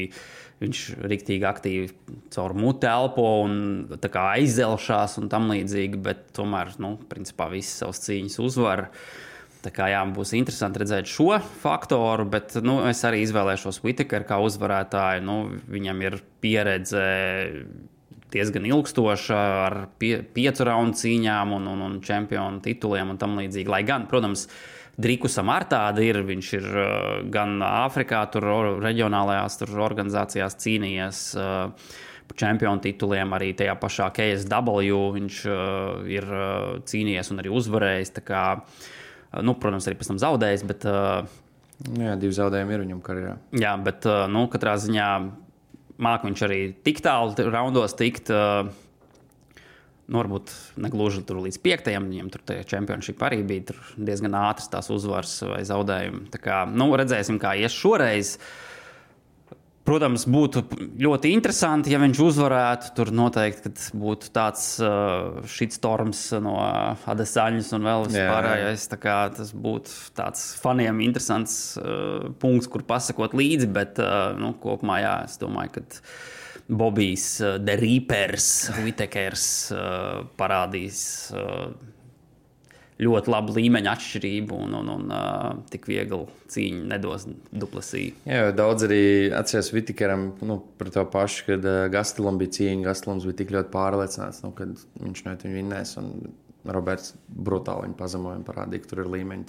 viņš 0.60 0.82
rīktīgi 1.08 1.48
aktīvi 1.48 2.18
caur 2.36 2.52
muti 2.52 2.84
elpo 2.90 3.24
un 3.46 3.88
aizzelšās 3.96 5.16
un 5.22 5.32
tam 5.32 5.48
līdzīgi, 5.48 6.04
bet 6.04 6.26
tomēr, 6.36 6.76
nu, 6.84 6.98
principā 7.08 7.48
visas 7.48 7.80
savas 7.80 8.04
cīņas 8.04 8.40
uzvar. 8.44 8.90
Uh, 8.90 9.26
Tā 9.60 9.72
kā 9.74 9.90
jā, 9.92 10.00
būs 10.16 10.32
interesanti 10.38 10.80
redzēt 10.80 11.10
šo 11.10 11.34
faktoru, 11.60 12.24
bet 12.32 12.56
nu, 12.64 12.78
es 12.88 13.02
arī 13.04 13.20
izvēlēšos 13.26 13.82
Whitakeru 13.84 14.28
kā 14.28 14.40
uzvarētāju. 14.40 15.24
Nu, 15.26 15.36
viņam 15.68 16.04
ir 16.06 16.20
pieredze 16.40 17.04
diezgan 18.30 18.66
ilgstoša 18.70 19.38
ar 19.66 19.78
pie, 20.00 20.20
piecu 20.34 20.64
raundu 20.64 20.96
cīņām 21.00 21.56
un, 21.56 21.66
un, 21.72 21.86
un 21.88 21.96
čempionu 22.04 22.62
tituliem 22.64 23.12
un 23.12 23.18
tam 23.20 23.36
līdzīgi. 23.40 23.72
Lai 23.72 23.82
gan, 23.84 24.06
protams, 24.10 24.46
Drikusam 25.00 25.48
ar 25.52 25.64
tādu 25.70 26.04
ir. 26.04 26.20
Viņš 26.28 26.52
ir 26.58 26.68
uh, 26.68 26.84
gan 27.32 27.60
Āfrikā, 27.64 28.20
tur 28.32 28.46
reģionālajās 28.82 29.60
tur 29.62 29.74
organizācijās 29.86 30.58
cīnījies. 30.60 31.26
Uh, 31.38 31.98
Čempionu 32.40 32.78
tituliem 32.78 33.32
arī 33.34 33.48
tajā 33.58 33.72
pašā 33.80 34.04
KSW 34.14 34.98
viņš 35.16 35.38
uh, 35.50 36.04
ir 36.06 36.26
cīnījies 36.86 37.32
un 37.32 37.42
arī 37.42 37.50
uzvarējis. 37.58 38.12
Uh, 39.30 39.38
Nu, 39.38 39.54
protams, 39.54 39.86
arī 39.86 39.98
pēc 39.98 40.10
tam 40.10 40.18
zaudējis. 40.20 40.66
Bet, 40.66 40.86
nu 41.86 42.08
Jā, 42.08 42.16
divi 42.20 42.34
zaudējumi 42.36 42.74
ir 42.74 42.84
viņam 42.84 43.02
karjerā. 43.04 43.34
Jā, 43.56 43.74
bet 43.80 44.06
nu, 44.32 44.44
katrā 44.52 44.74
ziņā 44.82 45.08
mākslinieks 46.00 46.40
viņš 46.40 46.46
arī 46.48 46.60
tik 46.86 47.02
tālu 47.04 47.50
raundos 47.52 47.94
tikt. 47.98 48.32
Nu, 50.10 50.18
varbūt 50.18 50.50
ne 50.82 50.90
gluži 50.90 51.22
līdz 51.22 51.60
piektajam, 51.62 52.08
viņam 52.10 52.32
tur 52.34 52.42
bija 52.48 52.66
čempionšīpa 52.72 53.28
arī 53.28 53.44
bija 53.46 53.76
diezgan 53.94 54.34
ātras 54.34 54.66
tās 54.72 54.90
uzvaras 54.90 55.36
vai 55.46 55.60
zaudējumi. 55.68 56.24
Tā 56.34 56.40
kā, 56.42 56.64
nu, 56.66 56.90
redzēsim, 56.98 57.38
kā 57.38 57.54
ies 57.62 57.76
šoreiz. 57.76 58.34
Uh, 58.34 58.69
Protams, 59.80 60.26
būtu 60.28 60.60
ļoti 61.00 61.30
interesanti, 61.32 61.90
ja 61.94 61.98
viņš 62.02 62.18
uzvarētu. 62.22 62.90
Tur 62.98 63.10
noteikti 63.16 63.72
būtu 63.96 64.28
tāds 64.34 64.64
uh, 64.84 65.40
shitstorms 65.48 66.20
no 66.44 66.58
Adesaņas 67.10 67.72
un 67.78 67.88
vēl 67.88 68.04
vispārējais. 68.10 68.84
Tas 68.92 69.54
būtu 69.56 69.94
tāds 70.18 70.44
faniem 70.60 71.00
interesants 71.06 71.54
uh, 71.80 72.28
punkts, 72.42 72.68
kur 72.70 72.84
pasakot 72.86 73.34
līdzi. 73.36 73.70
Bet 73.72 74.02
uh, 74.04 74.36
nu, 74.38 74.52
kopumā 74.60 75.00
jā, 75.00 75.16
es 75.30 75.40
domāju, 75.40 75.80
ka 75.80 76.02
Bobijs, 76.70 77.30
uh, 77.42 77.56
The 77.64 77.78
Reapers, 77.80 78.50
Vitekers 78.84 79.46
uh, 79.74 80.20
parādīs. 80.38 81.00
Uh, 81.32 81.89
ļoti 83.00 83.32
labu 83.32 83.54
līmeņa 83.56 83.94
atšķirību 83.96 84.58
un, 84.66 84.76
un, 84.80 84.90
un 84.94 85.14
uh, 85.14 85.62
tik 85.72 85.88
viegli 85.90 86.20
cīņu 86.52 86.84
nedos 86.90 87.26
duplasī. 87.50 88.10
Jā, 88.28 88.50
daudz 88.56 88.84
arī 88.88 89.02
atceros 89.36 89.72
Vitikeram 89.74 90.30
nu, 90.46 90.60
par 90.80 90.92
to 90.94 91.04
pašu, 91.12 91.46
kad 91.48 91.66
uh, 91.66 91.86
Gastelam 91.92 92.40
bija 92.40 92.56
cīņa. 92.58 92.84
Gastelams 92.90 93.26
bija 93.28 93.40
tik 93.40 93.54
ļoti 93.56 93.72
pārliecināts, 93.74 94.44
nu, 94.44 94.52
ka 94.56 94.68
viņš 94.68 95.24
no 95.26 95.36
viņu 95.44 95.58
vinnēs. 95.60 95.96
Un 96.02 96.14
Roberts 96.68 97.14
brutāli 97.28 97.88
viņu 97.88 97.96
pazemoja 97.96 98.40
un 98.40 98.46
parādīja, 98.46 98.84
ka 98.84 98.92
tur 98.92 99.04
ir 99.04 99.12
līmeņi. 99.16 99.48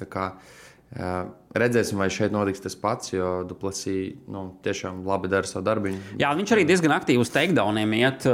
Redzēsim, 0.91 1.99
vai 1.99 2.07
šeit 2.11 2.33
notiks 2.35 2.63
tas 2.63 2.75
pats, 2.79 3.13
jo 3.13 3.27
Duplasī 3.47 3.95
nu, 4.31 4.43
tiešām 4.63 5.01
labi 5.07 5.29
dara 5.31 5.47
savu 5.47 5.63
darbu. 5.67 5.91
Jā, 6.19 6.31
viņš 6.35 6.53
arī 6.55 6.65
diezgan 6.67 6.93
aktīvi 6.95 7.23
uz 7.23 7.31
takedowniem 7.31 7.95
iet, 7.95 8.27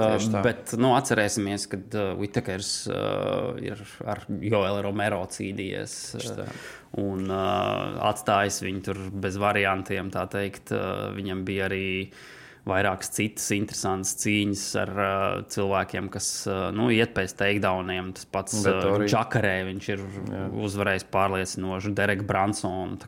bet 0.46 0.74
nu, 0.78 0.96
atcerēsimies, 0.98 1.67
ka 1.70 1.80
uh, 1.82 2.08
Whitakers 2.17 2.72
uh, 2.89 3.58
ir 3.62 3.82
ar 4.06 4.24
Joelu 4.30 4.86
Romero 4.86 5.22
cīnījies. 5.34 6.00
Uh, 6.17 6.65
un 7.02 7.30
uh, 7.30 7.98
atstājis 8.10 8.62
viņu 8.65 8.86
tur 8.89 9.04
bez 9.26 9.38
variantiem, 9.41 10.10
tā 10.13 10.26
teikt. 10.34 10.74
Uh, 10.74 11.12
viņam 11.17 11.46
bija 11.46 11.70
arī 11.70 11.86
uh, 12.06 12.26
vairākas 12.68 13.12
citas 13.16 13.48
interesantas 13.56 14.14
cīņas 14.22 14.64
ar 14.84 14.92
uh, 14.94 15.26
cilvēkiem, 15.54 16.10
kas 16.14 16.30
uh, 16.50 16.68
nu, 16.76 16.90
iet 16.94 17.14
pēc 17.16 17.36
takedowniem. 17.40 18.14
Tas 18.18 18.30
pats 18.32 18.62
uh, 18.64 19.04
Čakarē, 19.10 19.56
viņš 19.72 19.90
ir 19.96 20.04
Jā. 20.04 20.46
uzvarējis 20.68 21.08
pārliecinoši 21.14 21.94
Derek 21.98 22.26
Bransonu. 22.28 23.00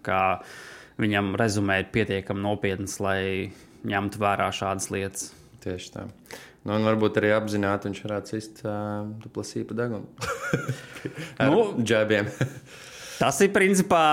Viņam 1.00 1.32
rezumē 1.39 1.80
ir 1.80 1.91
pietiekami 1.93 2.43
nopietns, 2.43 2.98
lai 3.00 3.22
ņemtu 3.88 4.19
vērā 4.19 4.50
šādas 4.56 4.89
lietas. 4.91 5.30
Tieši 5.63 5.93
tā. 5.93 6.08
Nu, 6.67 6.76
un 6.76 6.84
varbūt 6.84 7.22
arī 7.22 7.32
apzināti 7.36 7.88
viņš 7.88 8.02
varētu 8.04 8.34
cist 8.34 8.60
uh, 8.67 9.08
plasību 9.36 9.78
degunu. 9.80 10.08
Nu, 11.39 11.62
džēbiem. 11.80 12.28
tas 13.22 13.38
ir 13.39 13.54
principā 13.56 14.04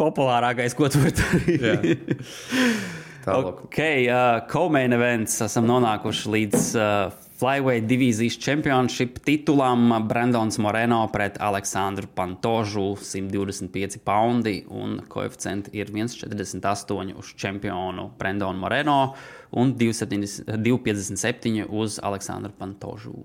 populārākais, 0.00 0.74
ko 0.74 0.88
tu 0.90 1.04
vari 1.04 1.14
darīt. 1.14 2.10
Tālāk. 3.24 3.64
Ok, 3.66 3.80
uh, 3.80 4.44
co-main 4.50 4.92
events 4.92 5.40
esam 5.46 5.64
nonākuši 5.68 6.32
līdz 6.34 6.64
uh, 6.76 7.14
Flyweight 7.40 7.88
divīzijas 7.90 8.36
championship 8.38 9.18
titulam. 9.26 9.88
Brendons 10.08 10.58
Moreno 10.62 11.00
pret 11.12 11.38
Aleksandru 11.42 12.06
Pantožu 12.14 12.94
125 13.00 13.98
poundi 14.04 14.64
un 14.70 15.00
koeficienti 15.08 15.70
ir 15.76 15.90
1,48 15.90 17.14
uz 17.18 17.32
čempionu 17.40 18.10
Brendonu 18.18 18.58
Moreno 18.62 19.14
un 19.56 19.74
2,57 19.74 21.66
uz 21.68 21.98
Aleksandru 22.02 22.52
Pantožu. 22.58 23.24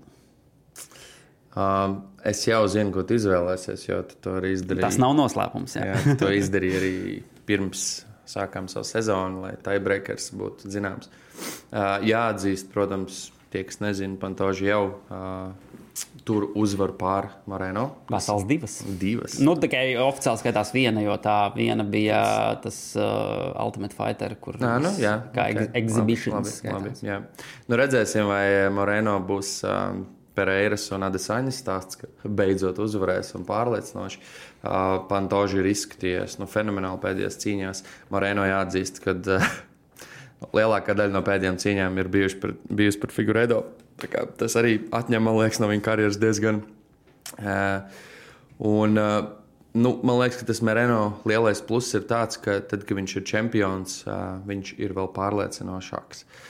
Um, 1.50 1.96
es 2.24 2.46
jau 2.46 2.62
zinu, 2.70 2.92
ko 2.94 3.02
tu 3.02 3.14
izvēlēsies, 3.18 3.88
jo 3.88 4.02
tu 4.06 4.14
to 4.22 4.36
arī 4.38 4.52
izdarīji. 4.54 4.84
Tas 4.84 4.98
nav 5.02 5.16
noslēpums. 5.18 5.74
Jā, 5.78 5.82
jā 5.90 6.14
to 6.18 6.30
izdarīji 6.30 6.76
arī 6.78 6.94
pirms 7.48 8.09
sākām 8.30 8.68
savu 8.70 8.88
sezonu, 8.88 9.44
lai 9.46 9.54
tiebreakers 9.64 10.30
būtu 10.38 10.70
zināms. 10.72 11.10
Uh, 11.70 11.98
jāatzīst, 12.06 12.70
protams, 12.72 13.28
tie, 13.52 13.64
kas 13.66 13.80
nezina, 13.82 14.18
Pantoži 14.20 14.70
jau 14.70 14.82
uh, 14.90 15.70
tur 16.26 16.46
uzvar 16.58 16.92
pār 16.98 17.28
Marēno. 17.50 17.86
Vesels 18.12 18.46
divas. 18.48 18.78
Divas. 19.00 19.38
Nu, 19.42 19.56
tikai 19.60 19.84
oficiāli 20.00 20.42
skaitās 20.42 20.72
viena, 20.74 21.02
jo 21.04 21.16
tā 21.22 21.38
viena 21.56 21.86
bija 21.86 22.22
tas 22.62 22.78
uh, 22.98 23.50
Ultimate 23.64 23.96
Fighter, 23.96 24.36
kur 24.40 24.60
Nā, 24.62 24.76
nu, 24.82 24.92
jā, 25.00 25.16
kā 25.34 25.48
okay. 25.50 25.70
exhibitions. 25.80 26.60
Labi, 26.64 26.76
labi, 26.76 26.94
jā. 27.06 27.20
Nu, 27.66 27.78
redzēsim, 27.80 28.30
vai 28.30 28.46
Moreno 28.74 29.18
būs. 29.26 29.60
Uh, 29.66 30.00
Pereiras 30.40 30.86
un 30.96 31.04
Adesaņas 31.04 31.58
stāsts, 31.60 31.98
ka 32.00 32.08
beidzot 32.24 32.80
uzvarēs 32.80 33.34
un 33.36 33.44
pārliecinoši. 33.48 34.20
Uh, 34.20 35.00
Pantoži 35.10 35.60
ir 35.60 35.68
izskatījies 35.70 36.38
nu, 36.40 36.48
fenomenāli 36.50 37.02
pēdējās 37.02 37.40
cīņās. 37.44 37.82
Moreno 38.14 38.46
jāatzīst, 38.48 39.02
ka 39.04 39.16
uh, 39.16 39.50
lielākā 40.56 40.96
daļa 40.96 41.16
no 41.16 41.24
pēdējām 41.26 41.60
cīņām 41.60 42.00
ir 42.00 42.12
bijuši 42.12 42.40
par, 42.42 42.54
bijusi 42.80 43.02
par 43.02 43.12
figūrēdo. 43.16 43.64
Tas 44.40 44.56
arī 44.56 44.78
atņem, 44.96 45.26
man 45.26 45.36
liekas, 45.42 45.60
no 45.60 45.68
viņa 45.68 45.84
karjeras 45.84 46.20
diezgan. 46.20 46.64
Uh, 47.36 48.00
un, 48.58 48.96
uh, 48.96 49.36
Nu, 49.70 49.92
man 50.02 50.16
liekas, 50.18 50.40
ka 50.40 50.48
tas 50.48 50.58
Mereno 50.66 51.20
lielais 51.30 51.60
pluss 51.62 51.94
ir 51.94 52.02
tāds, 52.10 52.40
ka 52.42 52.56
tad, 52.66 52.82
kad 52.88 52.98
viņš 52.98 53.12
ir 53.20 53.22
čempions, 53.30 54.00
uh, 54.02 54.40
viņš 54.42 54.72
ir 54.82 54.96
vēl 54.96 55.06
pārliecinošāks. 55.14 56.24
Uh, 56.24 56.48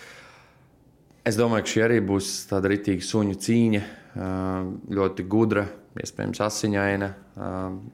Es 1.20 1.36
domāju, 1.36 1.66
ka 1.66 1.72
šī 1.74 1.80
arī 1.84 1.96
būs 2.00 2.28
tāda 2.48 2.70
rītīga 2.72 3.04
suņu 3.04 3.34
cīņa, 3.44 3.80
ļoti 4.96 5.24
gudra, 5.28 5.66
iespējams 6.00 6.40
asiņaina. 6.46 7.08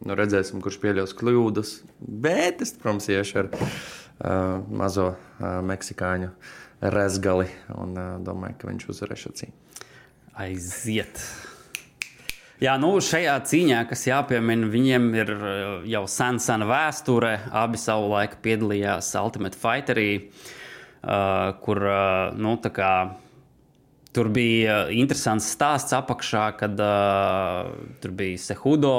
Nu, 0.06 0.16
redzēsim, 0.18 0.60
kurš 0.62 0.78
pieļaus 0.84 1.14
kļūdas. 1.18 1.72
Bet 1.98 2.62
es, 2.62 2.70
protams, 2.78 3.08
iešu 3.10 3.40
ar 3.42 3.48
mazo 4.70 5.08
meksikāņu 5.42 6.30
rezgali 6.94 7.48
un 7.74 7.98
domāju, 8.22 8.60
ka 8.60 8.70
viņš 8.70 8.86
uzvarēs 8.94 9.26
šo 9.26 9.34
cīņu. 9.40 9.82
Aiziet! 10.46 11.22
Jā, 12.62 12.76
nu, 12.80 12.92
šajā 13.04 13.34
cīņā, 13.50 13.80
kas 13.90 14.06
jāpiemina, 14.06 14.68
viņiem 14.70 15.10
ir 15.18 15.32
jau 15.90 16.06
sen, 16.08 16.38
sena 16.40 16.68
vēsture. 16.70 17.34
Abi 17.52 17.80
savulaik 17.80 18.38
piedalījās 18.44 19.10
Ultimate 19.18 19.58
Fighterī, 19.60 20.06
uh, 20.20 20.54
kur 21.62 21.80
uh, 21.86 22.34
nu, 22.34 22.56
kā, 22.58 22.92
tur 24.16 24.30
bija 24.34 24.86
interesants 24.90 25.48
stāsts 25.54 25.94
apakšā, 25.94 26.44
kad 26.58 26.82
uh, 26.82 27.72
tur 28.02 28.14
bija 28.16 28.42
Sehudo 28.42 28.94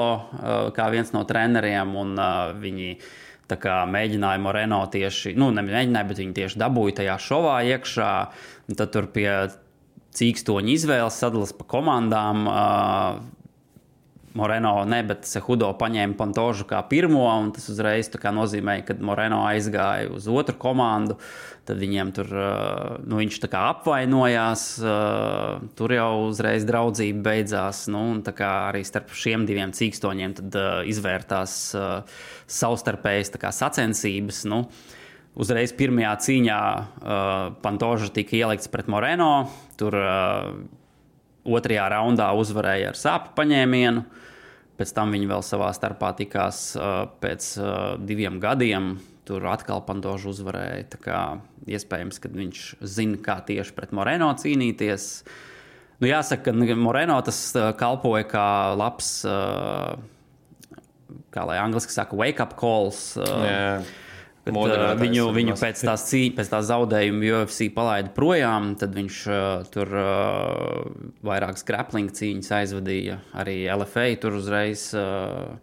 kā 0.77 0.89
viens 0.93 1.11
no 1.15 1.25
treneriem, 1.27 1.95
un 1.99 2.15
viņi 2.61 2.91
kā, 3.47 3.77
mēģināja 3.87 4.43
Moreno 4.43 4.81
tieši, 4.91 5.35
nu, 5.39 5.49
nemēģināja, 5.55 6.07
bet 6.09 6.19
viņi 6.23 6.35
tieši 6.41 6.59
dabūja 6.59 6.99
tajā 7.01 7.15
šovā 7.27 7.61
iekšā. 7.75 8.11
Tad 8.75 8.91
tur 8.91 9.07
pie 9.11 9.29
cīkstoņa 10.17 10.73
izvēles 10.73 11.19
sadalas 11.21 11.53
pa 11.55 11.67
komandām. 11.75 12.47
Uh, 12.47 13.36
Moreno 14.37 14.73
ne, 14.85 15.01
bet 15.07 15.25
Sehudo 15.25 15.71
paņēma 15.79 16.17
Pantožu 16.19 16.67
kā 16.69 16.83
pirmo, 16.89 17.25
un 17.41 17.51
tas 17.55 17.67
uzreiz 17.73 18.11
nozīmēja, 18.13 18.85
ka 18.87 18.95
Moreno 19.01 19.41
aizgāja 19.49 20.11
uz 20.13 20.27
otru 20.29 20.57
komandu. 20.61 21.17
Tad 21.67 21.81
viņiem 21.81 22.13
tur 22.15 22.29
nu, 23.03 23.17
viņš 23.19 23.41
apvainojās, 23.49 24.67
tur 25.75 25.95
jau 25.95 26.11
uzreiz 26.29 26.63
draudzība 26.69 27.25
beidzās. 27.31 27.87
Nu, 27.91 28.05
arī 28.69 28.85
starp 28.87 29.11
šiem 29.11 29.43
diviem 29.49 29.73
cīkstoņiem 29.75 30.37
tad, 30.37 30.59
izvērtās 30.87 31.57
savstarpējas 32.59 33.35
sacensības. 33.57 34.45
Nu, 34.47 34.63
uzreiz 35.35 35.75
pirmajā 35.75 36.15
cīņā 36.27 36.61
Pantoža 37.65 38.13
tika 38.15 38.37
ielikts 38.39 38.71
pret 38.71 38.87
Moreno. 38.91 39.31
Tur 39.81 39.97
otrajā 41.47 41.87
raundā 41.93 42.29
uzvarēja 42.37 42.91
ar 42.91 42.99
sāpju 42.99 43.35
paņēmienu. 43.37 44.03
Pēc 44.77 44.93
tam 44.93 45.13
viņi 45.15 45.29
vēl 45.31 45.43
savā 45.45 45.71
starpā 45.73 46.11
tikās 46.19 46.61
uh, 46.77 47.07
pēc 47.21 47.49
uh, 47.61 47.69
diviem 47.97 48.37
gadiem. 48.43 48.95
Tur 49.27 49.43
atkal 49.49 49.81
Pandožs 49.83 50.27
uzvarēja. 50.29 50.85
Tā 50.93 50.99
kā 51.03 51.21
iespējams, 51.67 52.21
ka 52.23 52.31
viņš 52.31 52.63
zina, 52.85 53.19
kā 53.23 53.39
tieši 53.47 53.73
pret 53.75 53.95
Moreno 53.97 54.29
cīnīties. 54.37 55.09
Nu, 55.97 56.07
jāsaka, 56.07 56.53
ka 56.53 56.77
Moreno 56.79 57.17
tas 57.25 57.41
uh, 57.57 57.71
kalpoja 57.79 58.27
kā 58.29 58.47
labs, 58.77 59.11
kā 61.33 61.47
lai 61.49 61.57
angliski 61.63 61.95
saka, 61.95 62.15
wake 62.15 62.43
up 62.43 62.53
calls. 62.59 63.15
Yeah 63.17 63.87
Kad, 64.47 64.73
uh, 64.75 64.91
viņu 64.99 65.25
viņu 65.35 65.55
pēc 65.59 65.81
tās, 65.87 66.05
cīņa, 66.11 66.35
pēc 66.37 66.51
tās 66.53 66.67
zaudējuma 66.69 67.31
UFC 67.41 67.67
palaida 67.75 68.13
projām, 68.15 68.73
tad 68.79 68.95
viņš 68.97 69.17
uh, 69.31 69.65
tur 69.73 69.91
uh, 69.91 70.85
vairākas 71.27 71.65
grappling 71.67 72.13
cīņas 72.15 72.53
aizvadīja. 72.61 73.19
Arī 73.37 73.59
LFA 73.73 74.07
tur 74.21 74.39
uzreiz 74.39 74.89
uh, 74.97 75.57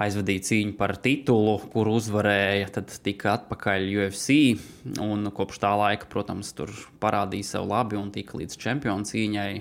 aizvadīja 0.00 0.46
cīņu 0.48 0.74
par 0.78 0.94
titulu, 1.02 1.58
kur 1.72 1.90
uzvarēja. 1.92 2.70
Tad 2.78 2.94
tika 3.04 3.34
atpakaļ 3.38 3.86
UFC. 4.04 4.40
Un 5.02 5.30
kopš 5.34 5.60
tā 5.62 5.74
laika, 5.80 6.08
protams, 6.10 6.54
tur 6.56 6.72
parādīja 7.02 7.54
sev 7.54 7.68
labi 7.70 7.98
un 8.00 8.12
tika 8.14 8.38
līdz 8.40 8.58
čempionu 8.60 9.08
cīņai. 9.08 9.52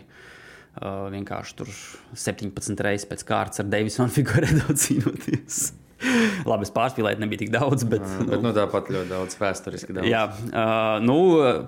Uh, 0.79 1.09
vienkārši 1.11 1.55
tur 1.59 1.69
17 2.15 2.85
reizes 2.85 3.07
pēc 3.09 3.25
kārtas 3.27 3.63
ar 3.63 3.67
Davisonu 3.71 4.13
figūru 4.15 4.75
cīnoties. 4.83 5.63
Labi, 6.49 6.65
es 6.67 6.71
pārspīlēju, 6.75 7.19
nebija 7.23 7.43
tik 7.43 7.51
daudz, 7.53 7.83
bet, 7.89 8.03
mm, 8.05 8.29
bet 8.31 8.43
nu, 8.45 8.53
tāpat 8.55 8.89
ļoti 8.93 9.11
daudz 9.11 9.37
vēsturiski. 9.39 9.97
Daudz. 9.97 10.09
Jā, 10.09 10.23
uh, 10.29 10.95
nu, 11.03 11.19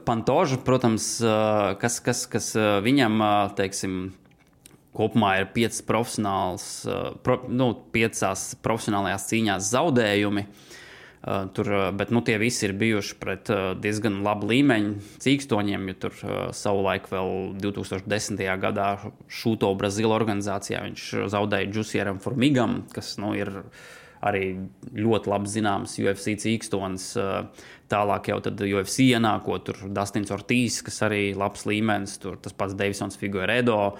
Pantoža, 0.07 0.61
protams, 0.65 1.13
uh, 1.25 1.73
kas, 1.81 1.99
kas, 2.03 2.25
kas 2.31 2.51
viņam, 2.85 3.19
uh, 3.19 3.53
teiksim, 3.57 4.01
kopumā 4.97 5.37
ir 5.41 5.51
piecas 5.55 5.83
profesionāls, 5.87 6.67
uh, 6.87 7.13
pro, 7.23 7.41
nu, 7.47 7.73
piecās 7.95 8.51
profesionālajās 8.63 9.29
cīņās 9.31 9.71
zaudējumi. 9.71 10.47
Uh, 11.21 11.45
tur, 11.53 11.67
bet 11.93 12.09
nu, 12.09 12.23
tie 12.25 12.39
visi 12.41 12.65
ir 12.65 12.71
bijuši 12.73 13.15
pret 13.21 13.49
uh, 13.53 13.75
diezgan 13.77 14.23
labu 14.25 14.49
līmeņu 14.49 15.19
cīkstoņiem. 15.21 15.91
Ja 15.91 15.97
tur 16.07 16.15
uh, 16.25 16.37
savulaik, 16.55 17.11
vēl 17.11 17.51
2010. 17.61 18.41
gadā, 18.63 18.87
Šūto 19.29 19.69
Brazīlijas 19.77 20.17
organizācijā 20.17 20.81
viņš 20.87 21.07
zaudēja 21.29 21.69
Džusieram 21.69 22.23
Formigam, 22.23 22.79
kas 22.95 23.19
nu, 23.21 23.35
ir 23.37 23.53
arī 24.21 24.45
ļoti 24.95 25.31
labi 25.31 25.51
zināms 25.51 25.97
UFC 26.01 26.35
cīkstons. 26.43 27.11
Eh, 27.19 27.67
tālāk 27.91 28.31
jau 28.31 28.39
tad 28.45 28.61
UFC 28.63 29.11
ienākot, 29.11 29.65
tur 29.67 29.79
Dustins 29.91 30.31
Ortīs, 30.31 30.79
kas 30.85 31.01
arī 31.07 31.31
labs 31.37 31.65
līmenis, 31.67 32.17
tur 32.21 32.37
tas 32.41 32.55
pats 32.55 32.77
Davisons 32.77 33.19
Figueredo. 33.19 33.97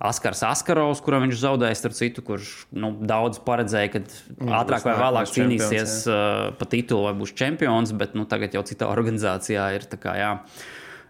Askars 0.00 0.40
Askarovs, 0.48 1.02
kuram 1.04 1.26
viņš 1.26 1.40
zaudēja, 1.42 1.76
starp 1.76 1.94
citu, 1.96 2.22
kurš 2.24 2.52
nu, 2.72 2.94
daudz 3.04 3.36
paredzēja, 3.44 3.90
ka 3.92 4.00
mm, 4.00 4.52
ātrāk 4.56 4.86
vai 4.88 4.94
vēlāk 4.96 5.28
cīnīsies 5.28 5.96
uh, 6.08 6.44
pa 6.56 6.68
titulu 6.72 7.10
vai 7.10 7.12
būs 7.18 7.34
čempions, 7.36 7.92
bet 8.00 8.16
nu, 8.16 8.24
tagad 8.28 8.56
jau 8.56 8.62
citā 8.64 8.88
organizācijā 8.88 9.66
ir 9.76 9.84
tā 9.92 10.00
kā 10.00 10.16
jā. 10.16 10.30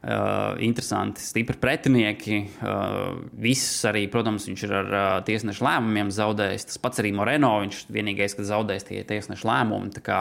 Uh, 0.00 0.56
interesanti, 0.64 1.20
stipri 1.20 1.58
pretinieki. 1.60 2.36
Uh, 2.64 3.18
visus 3.36 3.82
arī, 3.84 4.06
protams, 4.08 4.46
viņš 4.48 4.62
ir 4.64 4.70
ar 4.78 4.86
uh, 4.88 5.08
tiesnešu 5.26 5.66
lēmumiem 5.66 6.08
zaudējis. 6.16 6.64
Tas 6.70 6.80
pats 6.80 7.02
arī 7.02 7.10
Moreno. 7.12 7.50
Viņš 7.60 7.82
vienīgais, 7.92 8.32
kas 8.38 8.48
zaudējis 8.48 8.88
tie 8.88 9.02
tiesnešu 9.10 9.44
lēmumi. 9.50 9.92
Tā 9.98 10.00
kā 10.06 10.20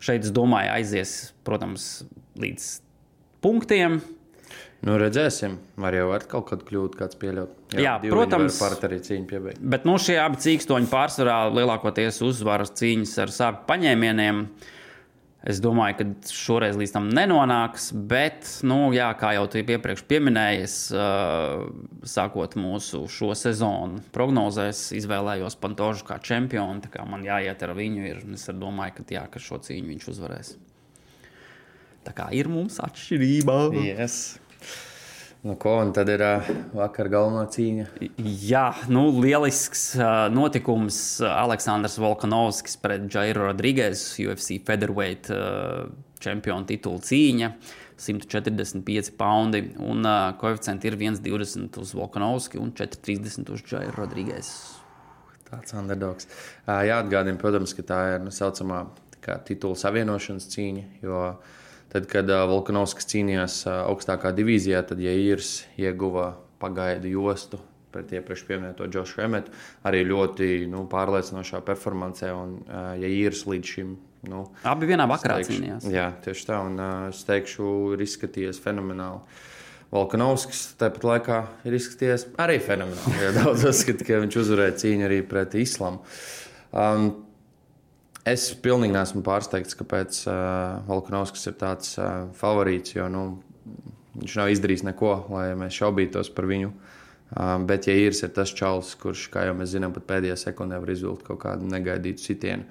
šeit, 0.00 0.24
es 0.24 0.32
domāju, 0.32 0.72
aizies, 0.78 1.12
protams, 1.44 1.90
līdz 2.40 2.70
punktiem. 3.44 4.00
Nu, 4.88 4.96
redzēsim, 4.96 5.58
var 5.76 5.92
jau 5.98 6.08
ar 6.16 6.24
kaut 6.30 6.48
kādu 6.48 6.64
kļūdu, 6.70 6.96
kāds 7.02 7.20
pieļaut. 7.20 7.52
Jā, 7.76 7.98
Jā 7.98 8.08
protams, 8.08 8.62
arī 8.88 9.02
cīņu 9.04 9.28
piebeigt. 9.28 9.60
Bet 9.60 9.84
nu, 9.84 9.98
šie 10.00 10.16
abi 10.22 10.40
cīkstoņi 10.40 10.88
pārsvarā 10.88 11.42
lielākoties 11.52 12.24
uzvaras 12.24 12.72
cīņas 12.80 13.16
ar 13.26 13.36
sāpju 13.42 13.68
paņēmieniem. 13.68 14.44
Uh, 14.46 14.74
Es 15.48 15.62
domāju, 15.64 15.96
ka 15.96 16.32
šoreiz 16.34 16.76
līdz 16.76 16.92
tam 16.92 17.06
nenonāks, 17.16 17.88
bet, 18.10 18.44
nu, 18.68 18.90
jā, 18.92 19.06
kā 19.16 19.30
jau 19.32 19.46
tu 19.48 19.62
iepriekš 19.62 20.02
pieminēji, 20.10 20.64
es, 20.66 20.74
uh, 20.92 21.64
sākot 22.04 22.58
mūsu 22.60 23.06
šo 23.08 23.30
sezonu 23.38 24.02
prognozēs, 24.12 24.90
izvēlējos 24.98 25.56
Pantožu 25.62 26.04
kā 26.10 26.18
čempionu. 26.20 26.84
Kā 26.92 27.06
man 27.08 27.24
jāiet 27.24 27.64
ar 27.64 27.72
viņu, 27.78 28.04
ir, 28.10 28.20
es 28.36 28.44
domāju, 28.52 28.98
ka, 28.98 29.06
jā, 29.16 29.24
ka 29.32 29.40
šo 29.40 29.62
cīņu 29.64 29.94
viņš 29.94 30.10
uzvarēs. 30.12 30.52
Tā 32.04 32.12
kā 32.16 32.28
ir 32.36 32.52
mums 32.52 32.76
atšķirība. 32.84 33.56
Yes. 33.88 34.36
Nu, 35.48 35.54
ko, 35.56 35.78
un 35.80 35.94
tad 35.96 36.10
ir 36.12 36.20
uh, 36.20 36.48
vakar 36.76 37.08
galvenā 37.08 37.46
cīņa. 37.48 37.84
Jā, 38.44 38.66
nu, 38.92 39.06
lielisks 39.16 39.94
uh, 39.96 40.26
notikums. 40.28 40.98
Aleksandrs 41.24 41.94
Volkanovskis 42.02 42.76
pret 42.82 43.06
Jairu 43.08 43.46
Rodrīgas, 43.46 44.02
UFC 44.20 44.58
Featherweight 44.66 45.30
uh, 45.32 45.86
čempionu 46.20 46.68
titulu 46.68 47.00
cīņa. 47.00 47.48
145 47.96 49.08
poundi, 49.16 49.62
un 49.80 50.04
uh, 50.04 50.34
koeficients 50.36 50.84
ir 50.84 50.98
1,20 51.00 51.80
uz 51.80 51.94
Volkanovski 51.96 52.60
un 52.60 52.74
4,30 52.76 53.48
uz 53.54 53.64
Jairu 53.72 53.96
Rodrīgas. 54.02 54.50
Tāds 55.48 55.72
underdogs. 55.80 56.28
Uh, 56.66 56.82
jāatgādina, 56.90 57.40
protams, 57.40 57.72
ka 57.78 57.86
tā 57.88 58.02
ir 58.18 58.26
nu, 58.26 58.34
saucamā 58.36 58.84
titula 59.48 59.80
savienošanas 59.80 60.52
cīņa. 60.52 60.84
Jo, 61.08 61.24
uh, 61.30 61.56
Tad, 61.88 62.04
kad 62.10 62.28
Volkanovskis 62.28 63.08
cīnījās 63.08 63.62
augstākā 63.70 64.34
divīzijā, 64.36 64.82
tad 64.84 65.00
Jēzus 65.00 65.62
ieguva 65.80 66.34
pagaidu 66.60 67.08
jostu 67.14 67.60
pret 67.92 68.10
iepriekš 68.12 68.44
minēto 68.50 68.86
Džošu 68.90 69.22
Emetu. 69.24 69.54
Arī 69.88 70.02
ļoti 70.06 70.66
nu, 70.68 70.84
pārliecinošā 70.90 71.62
performancē, 71.64 72.32
un 72.36 72.58
uh, 72.66 72.90
Jēzus 73.00 73.46
līdz 73.48 73.74
šim. 73.74 73.94
Nu, 74.28 74.42
Abi 74.66 74.88
vienā 74.90 75.06
vakarā 75.08 75.38
teikšu, 75.38 75.54
cīnījās. 75.54 75.86
Jā, 75.94 76.08
tieši 76.24 76.48
tā. 76.48 76.58
Un, 76.66 76.76
uh, 76.76 77.06
es 77.12 77.22
teikšu, 77.28 77.70
ir 77.94 78.02
izskatījies 78.04 78.60
fenomenāli. 78.64 79.22
Volkanovskis 79.94 80.66
tāpat 80.76 81.06
laikā 81.08 81.38
ir 81.64 81.78
izskatījies 81.78 82.26
arī 82.42 82.58
fenomenāli. 82.60 83.22
Ja 83.22 83.32
daudz 83.38 83.64
uzskata, 83.70 84.04
ka 84.04 84.20
viņš 84.26 84.40
uzvarēja 84.42 84.76
cīņu 84.82 85.08
arī 85.08 85.22
pret 85.30 85.56
islamu. 85.56 86.02
Um, 86.68 87.08
Es 88.28 88.48
pilnīgi 88.62 88.94
neesmu 88.96 89.22
pārsteigts, 89.26 89.76
kāpēc 89.78 90.20
uh, 90.26 90.80
Volkanovskis 90.88 91.48
ir 91.50 91.56
tāds 91.60 91.94
uh, 92.00 92.26
favorīts, 92.36 92.96
jo 92.96 93.06
nu, 93.12 93.24
viņš 94.18 94.36
nav 94.40 94.52
izdarījis 94.52 94.84
neko, 94.90 95.12
lai 95.32 95.48
mēs 95.58 95.78
šaubītos 95.78 96.32
par 96.36 96.48
viņu. 96.50 96.72
Uh, 97.28 97.56
bet, 97.68 97.88
ja 97.88 97.96
īrs 97.96 98.24
ir 98.26 98.32
tas 98.36 98.52
čalis, 98.56 98.94
kurš, 99.00 99.28
kā 99.32 99.46
jau 99.48 99.56
mēs 99.56 99.74
zinām, 99.74 99.94
pat 99.96 100.08
pēdējā 100.10 100.38
sekundē 100.48 100.80
var 100.82 100.92
izvilkt 100.92 101.26
kaut 101.28 101.42
kādu 101.44 101.68
negaidītu 101.70 102.24
sitienu, 102.24 102.66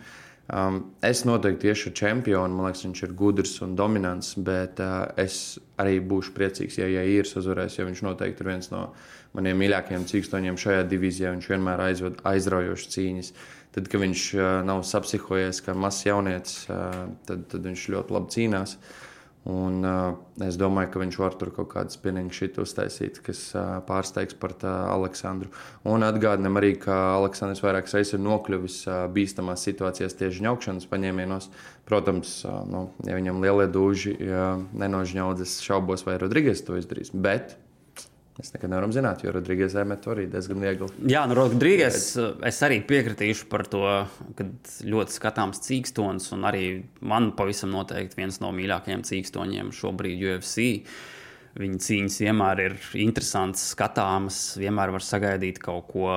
Um, 0.47 0.93
es 1.03 1.25
noteikti 1.27 1.65
tieši 1.67 1.89
ar 1.89 1.93
čempionu, 1.99 2.55
man 2.55 2.69
liekas, 2.69 2.85
viņš 2.85 3.01
ir 3.03 3.13
gudrs 3.19 3.57
un 3.65 3.73
dominants, 3.75 4.29
bet 4.39 4.79
uh, 4.79 5.09
es 5.19 5.57
arī 5.75 5.97
būšu 5.99 6.31
priecīgs, 6.37 6.77
ja, 6.79 6.87
ja 6.87 7.03
īrs 7.03 7.35
uzvarēs, 7.35 7.75
jo 7.75 7.87
viņš 7.89 8.03
noteikti 8.05 8.45
ir 8.45 8.49
viens 8.53 8.71
no 8.71 8.85
maniem 9.35 9.59
mīļākajiem 9.59 10.05
cīkstoņiem 10.07 10.59
šajā 10.61 10.85
divīzijā. 10.87 11.33
Viņš 11.35 11.49
vienmēr 11.51 11.83
aizved 11.89 12.23
aizraujošas 12.31 12.93
cīņas. 12.95 13.33
Tad, 13.77 13.91
kad 13.93 14.01
viņš 14.01 14.21
nav 14.65 14.79
sapsihojies 14.89 15.59
kā 15.61 15.75
mazs 15.77 16.07
jaunietis, 16.07 16.63
tad, 17.29 17.43
tad 17.51 17.67
viņš 17.67 17.83
ļoti 17.93 18.15
labi 18.15 18.33
cīnās. 18.33 18.71
Un, 19.47 19.85
es 20.43 20.57
domāju, 20.59 20.89
ka 20.91 20.99
viņš 20.99 21.17
var 21.21 21.35
tur 21.39 21.51
kaut 21.55 21.69
kādu 21.71 21.93
spinningu 21.93 22.33
šitu 22.35 22.65
uztaisīt, 22.65 23.21
kas 23.23 23.43
pārsteigs 23.87 24.35
par 24.41 24.55
Aleksandru. 24.65 25.53
Un 25.87 26.03
atgādinām 26.03 26.57
arī, 26.57 26.73
ka 26.81 26.97
Aleksandrs 27.19 27.61
vairākas 27.63 27.93
reizes 27.95 28.17
ir 28.17 28.25
nokļuvis 28.25 28.79
bīstamās 29.13 29.63
situācijās 29.69 30.17
tieši 30.19 30.43
ņaukšanas 30.49 30.89
paņēmienos. 30.89 31.51
Protams, 31.87 32.33
nu, 32.73 32.87
ja 33.05 33.21
viņam 33.21 33.45
lielie 33.45 33.69
dūži 33.77 34.17
ja 34.25 34.49
nenožņaudzes, 34.73 35.61
šaubos, 35.69 36.03
vai 36.09 36.17
Rodrīgas 36.19 36.65
to 36.65 36.81
izdarīs. 36.81 37.13
Bet 37.13 37.55
Mēs 38.37 38.51
nekad 38.53 38.69
nevaram 38.69 38.91
zināt, 38.93 39.23
jo 39.25 39.31
Rodrīgas 39.33 39.73
ēmet 39.81 40.03
to 40.05 40.11
arī 40.13 40.27
diezgan 40.29 40.61
viegli. 40.61 40.87
Jā, 41.09 41.23
nu, 41.25 41.33
Rodrīgas 41.39 42.03
es 42.45 42.59
arī 42.65 42.83
piekritīšu 42.85 43.47
par 43.49 43.63
to, 43.65 43.81
ka 44.37 44.45
ļoti 44.85 45.15
skatāms 45.15 45.63
cīkstons, 45.65 46.29
un 46.37 46.45
arī 46.45 46.65
man 47.01 47.31
pavisam 47.37 47.73
noteikti 47.73 48.21
viens 48.21 48.37
no 48.43 48.51
mīļākajiem 48.53 49.01
cīkstoņiem 49.09 49.71
šobrīd 49.73 50.21
UFC. 50.29 50.67
Viņa 51.57 51.81
cīņas 51.87 52.19
vienmēr 52.27 52.61
ir 52.67 52.77
interesants, 53.01 53.71
skatāmas, 53.73 54.41
vienmēr 54.61 54.93
var 54.93 55.05
sagaidīt 55.05 55.57
kaut 55.63 55.89
ko 55.89 56.11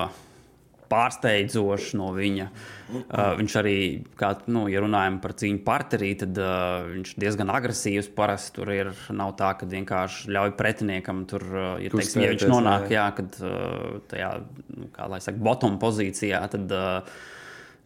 pārsteidzošs 0.90 1.94
no 1.98 2.10
viņa. 2.16 2.46
Uh, 2.90 3.36
viņš 3.38 3.56
arī, 3.60 3.74
kā, 4.18 4.32
nu, 4.50 4.64
ja 4.70 4.82
runājam 4.82 5.20
par 5.22 5.36
cīņu 5.38 5.62
partnerī, 5.66 6.12
tad 6.18 6.38
uh, 6.42 6.88
viņš 6.90 7.14
diezgan 7.22 7.52
agresīvs. 7.54 8.10
Parasti 8.16 8.56
tur 8.58 8.72
ir, 8.74 8.92
nav 9.14 9.36
tā, 9.38 9.52
ka 9.60 9.68
vienkārši 9.70 10.32
ļauj 10.34 10.54
pretiniekam 10.58 11.24
tur, 11.30 11.44
uh, 11.50 11.74
ja, 11.82 11.92
teiksim, 11.94 12.24
ja 12.26 12.32
viņš 12.34 12.46
nonāk, 12.50 12.88
jā, 12.94 13.06
kad 13.18 13.38
uh, 13.44 14.00
tajā, 14.10 14.32
nu, 14.74 14.88
kā 14.96 15.10
lai 15.12 15.20
saka, 15.22 15.42
bottom 15.50 15.78
pozīcijā, 15.82 16.42
tad. 16.54 16.74
Uh, 16.74 17.28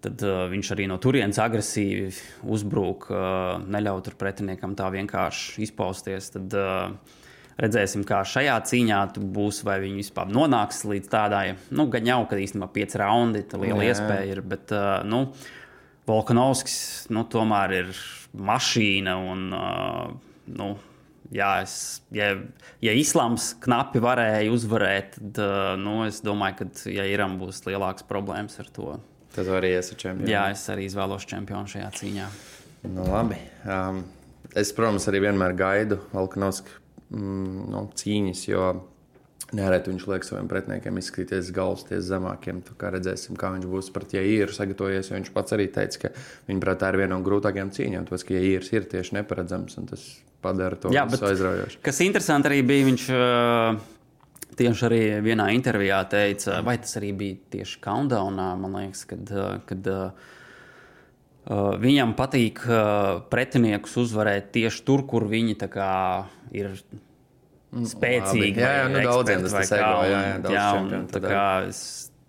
tad 0.04 0.20
uh, 0.20 0.42
viņš 0.52 0.68
arī 0.74 0.84
no 0.90 0.98
turienes 1.00 1.38
agresīvi 1.40 2.10
uzbrūk, 2.52 3.06
uh, 3.08 3.62
neļauj 3.72 4.02
tur 4.04 4.18
pretiniekam 4.20 4.74
tā 4.76 4.90
vienkārši 4.92 5.64
izpausties. 5.64 6.28
Tad, 6.34 6.56
uh, 6.60 7.22
Redzēsim, 7.60 8.02
kā 8.06 8.24
šajā 8.26 8.56
cīņā 8.66 9.00
būs, 9.34 9.60
vai 9.66 9.76
viņi 9.84 10.00
vispār 10.02 10.30
nonāks 10.34 10.82
līdz 10.90 11.10
tādai, 11.12 11.44
nu, 11.70 11.86
gan 11.92 12.08
jau, 12.08 12.22
ka 12.30 12.38
īstenībā 12.42 12.66
pieci 12.74 12.98
raundi, 12.98 13.44
tā 13.46 13.60
liela 13.62 13.84
Jā. 13.84 13.92
iespēja 13.94 14.32
ir. 14.32 14.40
Bet, 14.54 14.74
nu, 15.06 15.28
Volkanovskis 16.08 17.06
nu, 17.14 17.22
tomēr 17.30 17.76
ir 17.78 17.94
mašīna 18.34 19.14
un, 19.30 19.46
nu, 20.58 20.68
jā, 21.34 21.52
es, 21.62 21.76
ja, 22.14 22.32
ja 22.84 22.98
islāms 22.98 23.52
knapi 23.64 24.02
varēja 24.02 24.50
uzvarēt, 24.52 25.18
tad 25.38 25.80
nu, 25.80 26.00
es 26.08 26.20
domāju, 26.26 26.64
ka 26.64 26.92
ja 26.92 27.06
Iram 27.08 27.38
būs 27.40 27.62
lielākas 27.68 28.06
problēmas 28.10 28.58
ar 28.60 28.70
to. 28.74 28.98
Tad 29.34 29.48
arī 29.50 29.72
esi 29.78 29.96
čempions. 29.98 30.30
Jā, 30.30 30.48
es 30.54 30.62
arī 30.70 30.88
izvēlos 30.90 31.26
čempionu 31.30 31.70
šajā 31.70 31.90
cīņā. 31.98 32.30
Nu, 32.90 33.06
labi. 33.08 33.38
Um, 33.64 34.04
es, 34.54 34.70
protams, 34.76 35.06
arī 35.10 35.24
vienmēr 35.24 35.54
gaidu 35.58 36.02
Volkanovski 36.12 36.82
mm, 37.14 37.70
nu, 37.72 37.86
cīņas, 38.00 38.42
jo 38.50 38.66
Nereti 39.54 39.92
viņš 39.92 40.04
liek 40.08 40.24
saviem 40.26 40.48
pretiniekiem 40.50 40.96
izskatīties 40.98 41.52
galvasties 41.54 42.06
zemākiem. 42.08 42.62
Kā 42.80 42.90
redzēsim, 42.94 43.36
kā 43.38 43.52
viņš 43.54 43.66
būs 43.70 43.90
pret 43.94 44.16
Jāīru 44.16 44.54
sagatavojies. 44.56 45.12
Viņš 45.12 45.30
pats 45.34 45.54
arī 45.54 45.68
teica, 45.70 46.06
ka 46.06 46.10
viņa 46.48 46.62
prātā 46.64 46.90
ir 46.90 46.98
viena 47.02 47.12
no 47.12 47.20
grūtākajām 47.26 47.70
cīņām. 47.76 48.08
Tas, 48.08 48.24
ka 48.26 48.34
Jāīrs 48.34 48.72
ir 48.74 48.88
tieši 48.90 49.18
neparedzams 49.20 49.78
un 49.78 49.90
tas 49.92 50.06
padara 50.42 50.80
to 50.80 50.90
aizraujošu. 50.90 51.82
Kas 51.84 52.02
interesanti 52.02 52.50
arī 52.50 52.62
bija, 52.66 52.88
viņš 52.88 53.06
tieši 54.58 54.86
arī 54.88 55.02
vienā 55.28 55.50
intervijā 55.54 56.00
teica, 56.10 56.58
vai 56.66 56.78
tas 56.82 56.98
arī 56.98 57.12
bija 57.20 57.42
tieši 57.58 57.82
Countdownā, 57.84 58.54
man 58.58 58.80
liekas, 58.80 59.06
kad. 59.12 59.36
kad 59.68 59.92
Uh, 59.94 60.32
viņam 61.48 62.14
patīk 62.16 62.62
pretiniekus 63.32 63.98
uzvarēt 64.04 64.52
tieši 64.54 64.84
tur, 64.86 65.04
kur 65.08 65.26
viņi 65.28 65.58
ir 66.54 66.70
mm, 66.72 67.84
spēcīgi. 67.92 68.56
Jā, 68.62 68.72
jā 68.80 68.88
nu, 68.92 69.04
daudziem 69.04 69.44
tas 69.44 69.58
ir 69.60 69.78
ego. 69.78 70.02
Jā, 70.08 70.24
jā, 70.24 70.34
daudz 70.46 70.56
jā, 70.56 70.66
un, 70.80 71.06
tā 71.12 71.22
kā 71.24 71.46
es 71.68 71.84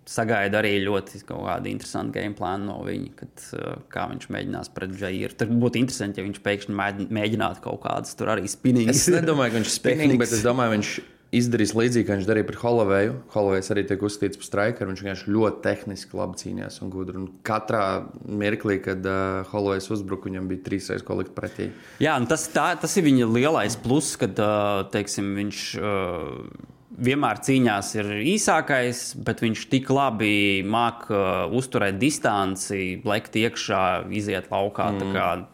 sagaidu 0.06 0.60
arī 0.60 0.76
ļoti 0.84 1.24
interesantu 1.72 2.20
game 2.20 2.38
plānu 2.38 2.68
no 2.70 2.78
viņa, 2.86 3.12
kad, 3.18 3.46
kā 3.90 4.06
viņš 4.12 4.30
mēģinās 4.36 4.70
pret 4.76 4.94
Džairu. 4.94 5.34
Tad 5.40 5.54
būtu 5.64 5.82
interesanti, 5.82 6.22
ja 6.22 6.28
viņš 6.28 6.44
pēkšņi 6.46 7.10
mēģinātu 7.16 7.64
kaut 7.64 7.82
kādas 7.88 8.14
tur 8.20 8.30
arī 8.36 8.46
spinningas. 8.52 9.02
Es 9.02 9.16
nedomāju, 9.16 9.56
ka 9.56 9.62
viņš 9.62 9.72
ir 9.72 9.78
spinning, 9.80 10.20
bet 10.22 10.36
es 10.36 10.46
domāju, 10.46 10.76
viņš 10.78 10.94
izdarījis 11.34 11.74
līdzīgi, 11.76 12.06
kā 12.08 12.18
viņš 12.18 12.28
darīja 12.30 12.48
pret 12.50 12.60
Holovēju. 12.62 13.16
Holovējs 13.34 13.72
arī 13.74 13.86
tiek 13.90 14.04
uzskatīts 14.06 14.40
par 14.42 14.50
strikeru. 14.50 14.92
Viņš 14.92 15.04
vienkārši 15.06 15.34
ļoti 15.36 15.64
tehniski 15.66 16.20
labi 16.20 16.40
cīnījās 16.42 16.80
un 16.84 16.94
gudri. 16.94 17.18
Un 17.22 17.32
katrā 17.48 17.86
mirklī, 18.26 18.78
kad 18.84 19.08
uh, 19.10 19.42
Holovējs 19.52 19.90
uzbruka, 19.96 20.30
viņam 20.30 20.52
bija 20.52 20.66
trīs 20.68 20.92
reizes 20.92 21.08
ko 21.08 21.20
likt 21.22 21.36
pretī. 21.38 21.72
Jā, 22.04 22.16
tas, 22.30 22.48
tā, 22.54 22.70
tas 22.82 22.96
ir 23.00 23.08
viņa 23.08 23.28
lielais 23.32 23.80
pluss, 23.82 24.16
kad 24.22 24.40
uh, 24.42 24.86
teiksim, 24.94 25.34
viņš. 25.42 25.66
Uh, 25.82 26.72
vienmēr 26.96 27.42
cīņās 27.44 27.90
ir 27.98 28.12
īsākais, 28.24 29.00
bet 29.28 29.42
viņš 29.44 29.66
tik 29.72 29.90
labi 29.92 30.64
māca 30.64 31.12
uh, 31.12 31.56
uzturēt 31.58 31.98
distanci, 32.00 33.02
lekt 33.04 33.36
iekšā, 33.36 33.84
iziet 34.16 34.48
laukā. 34.54 34.94
Mm 34.94 35.52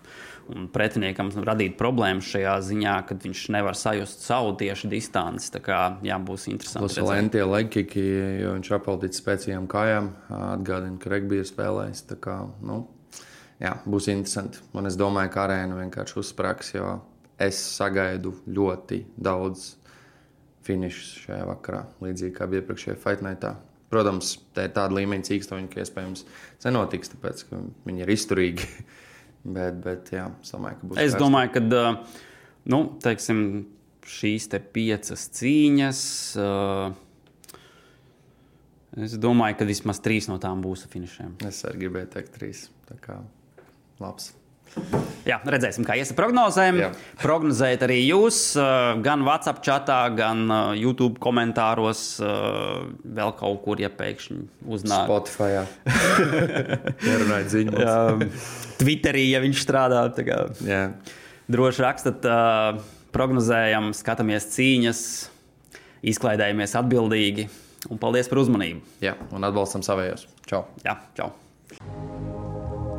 un 0.56 0.68
pretiniekam 0.72 1.32
radīt 1.46 1.78
problēmas 1.80 2.28
šajā 2.34 2.56
ziņā, 2.68 2.96
kad 3.10 3.24
viņš 3.26 3.44
nevar 3.56 3.78
sajust 3.78 4.26
savu 4.26 4.54
tieši 4.60 4.90
distanci. 4.92 5.52
Tā 5.56 5.62
kā 5.64 5.80
jā, 6.06 6.18
būs 6.22 6.48
interesanti. 6.52 6.96
Tas 6.96 7.10
lentie 7.10 7.44
legkiki, 7.48 8.04
jo 8.44 8.56
viņš 8.58 8.72
apaldīts 8.78 9.22
spēcīgām 9.24 9.68
kājām, 9.72 10.12
atgādina, 10.38 11.00
ka 11.02 11.14
regbija 11.14 11.48
spēlēs. 11.48 12.04
Tā 12.10 12.20
kā, 12.22 12.38
nu, 12.68 12.84
jā, 13.62 13.76
būs 13.86 14.12
interesanti. 14.14 14.62
Un 14.78 14.90
es 14.92 15.00
domāju, 15.00 15.34
ka 15.34 15.46
arēna 15.48 15.80
vienkārši 15.82 16.20
uzsprāgs, 16.22 16.74
jo 16.76 16.96
es 17.42 17.60
sagaidu 17.80 18.36
ļoti 18.52 19.04
daudz 19.18 19.72
finišus 20.66 21.14
šajā 21.26 21.46
vakarā, 21.50 21.86
līdzīgi 22.06 22.36
kā 22.38 22.48
bija 22.50 22.62
iepriekšējā 22.62 22.98
Fight 23.02 23.24
Nightā. 23.26 23.56
Protams, 23.92 24.38
tā 24.56 24.70
ir 24.70 24.76
tāda 24.76 24.96
līmeņa 24.96 25.26
cīkstoņa, 25.28 25.68
ka 25.72 25.82
iespējams 25.84 26.24
nenotiks, 26.64 27.12
tāpēc 27.12 27.42
ka 27.50 27.64
viņi 27.88 28.06
ir 28.06 28.14
izturīgi. 28.14 28.70
Bet, 29.42 29.78
bet 29.82 30.12
jā, 30.14 30.28
es 30.44 30.52
domāju, 30.54 30.78
ka 30.80 30.88
būs. 30.90 30.98
Es 31.02 31.14
kārsti. 31.16 31.22
domāju, 31.24 31.54
ka 31.56 31.62
nu, 32.70 32.82
teiksim, 33.02 33.40
šīs 34.06 34.50
te 34.52 34.60
piecas 34.62 35.24
cīņas. 35.38 36.02
Es 39.02 39.16
domāju, 39.24 39.58
ka 39.62 39.70
vismaz 39.70 40.02
trīs 40.04 40.28
no 40.30 40.38
tām 40.44 40.62
būs 40.66 40.86
finišiem. 40.92 41.40
Es 41.48 41.64
arī 41.70 41.86
gribēju 41.86 42.12
teikt, 42.18 42.36
trīs. 42.36 42.68
Tā 42.90 43.00
kā 43.02 43.18
labs. 44.04 44.34
Jā, 45.28 45.38
redzēsim, 45.46 45.86
kā 45.86 45.96
iesa 46.00 46.16
prognozēm. 46.18 46.80
Jā. 46.82 46.90
Prognozējiet 47.22 47.84
arī 47.86 47.98
jūs, 48.02 48.40
gan 49.06 49.26
WhatsApp 49.28 49.62
chatā, 49.66 50.00
gan 50.18 50.44
YouTube 50.78 51.22
komentāros, 51.22 52.04
vēl 52.20 53.34
kaut 53.40 53.62
kur, 53.66 53.82
ja 53.82 53.92
pēkšņi 53.94 54.40
uznāk. 54.66 55.06
Spotify. 55.06 55.62
Nerunājiet 57.10 57.52
ziņu. 57.54 58.32
Twitterī, 58.82 59.28
ja 59.30 59.44
viņš 59.46 59.62
strādā. 59.62 60.08
Droši 61.52 61.86
rakstat, 61.86 62.26
prognozējam, 63.14 63.92
skatāmies 63.98 64.50
cīņas, 64.56 65.04
izklaidējamies 66.12 66.76
atbildīgi. 66.82 67.50
Un 67.92 68.02
paldies 68.02 68.30
par 68.30 68.44
uzmanību. 68.44 68.84
Jā, 69.02 69.16
un 69.34 69.48
atbalstam 69.48 69.86
savējos. 69.86 70.28
Čau! 70.50 70.66
Jā, 70.86 71.00
čau! 71.18 71.32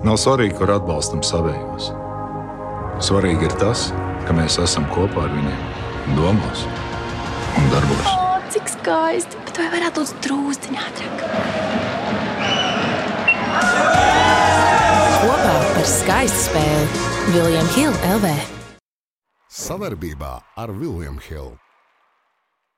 Nav 0.02 0.16
svarīgi, 0.18 0.56
kur 0.58 0.70
atbalstam 0.74 1.20
savējos. 1.22 1.92
Svarīgi 3.06 3.46
ir 3.46 3.52
tas, 3.60 3.84
ka 4.26 4.34
mēs 4.34 4.56
esam 4.58 4.88
kopā 4.90 5.28
ar 5.28 5.30
viņiem, 5.30 5.60
domās 6.16 6.64
un 7.60 7.70
darbos. 7.70 8.10
O, 8.10 8.40
cik 8.50 8.72
skaisti! 8.74 9.38
Bet 9.46 9.60
vai 9.62 9.68
varētu 9.76 10.02
būt 10.02 10.26
drūzdiņā 10.26 10.88
ātrāk? 10.88 11.22
Kopā 15.22 15.56
par 15.70 15.90
skaistu 15.94 16.46
spēli 16.48 17.08
Viljams 17.36 17.78
Hilde 17.78 18.14
LV. 18.16 18.36
Savarbībā 19.62 20.38
ar 20.58 20.74
Vilniņu 20.82 21.28
Hildu. 21.28 21.61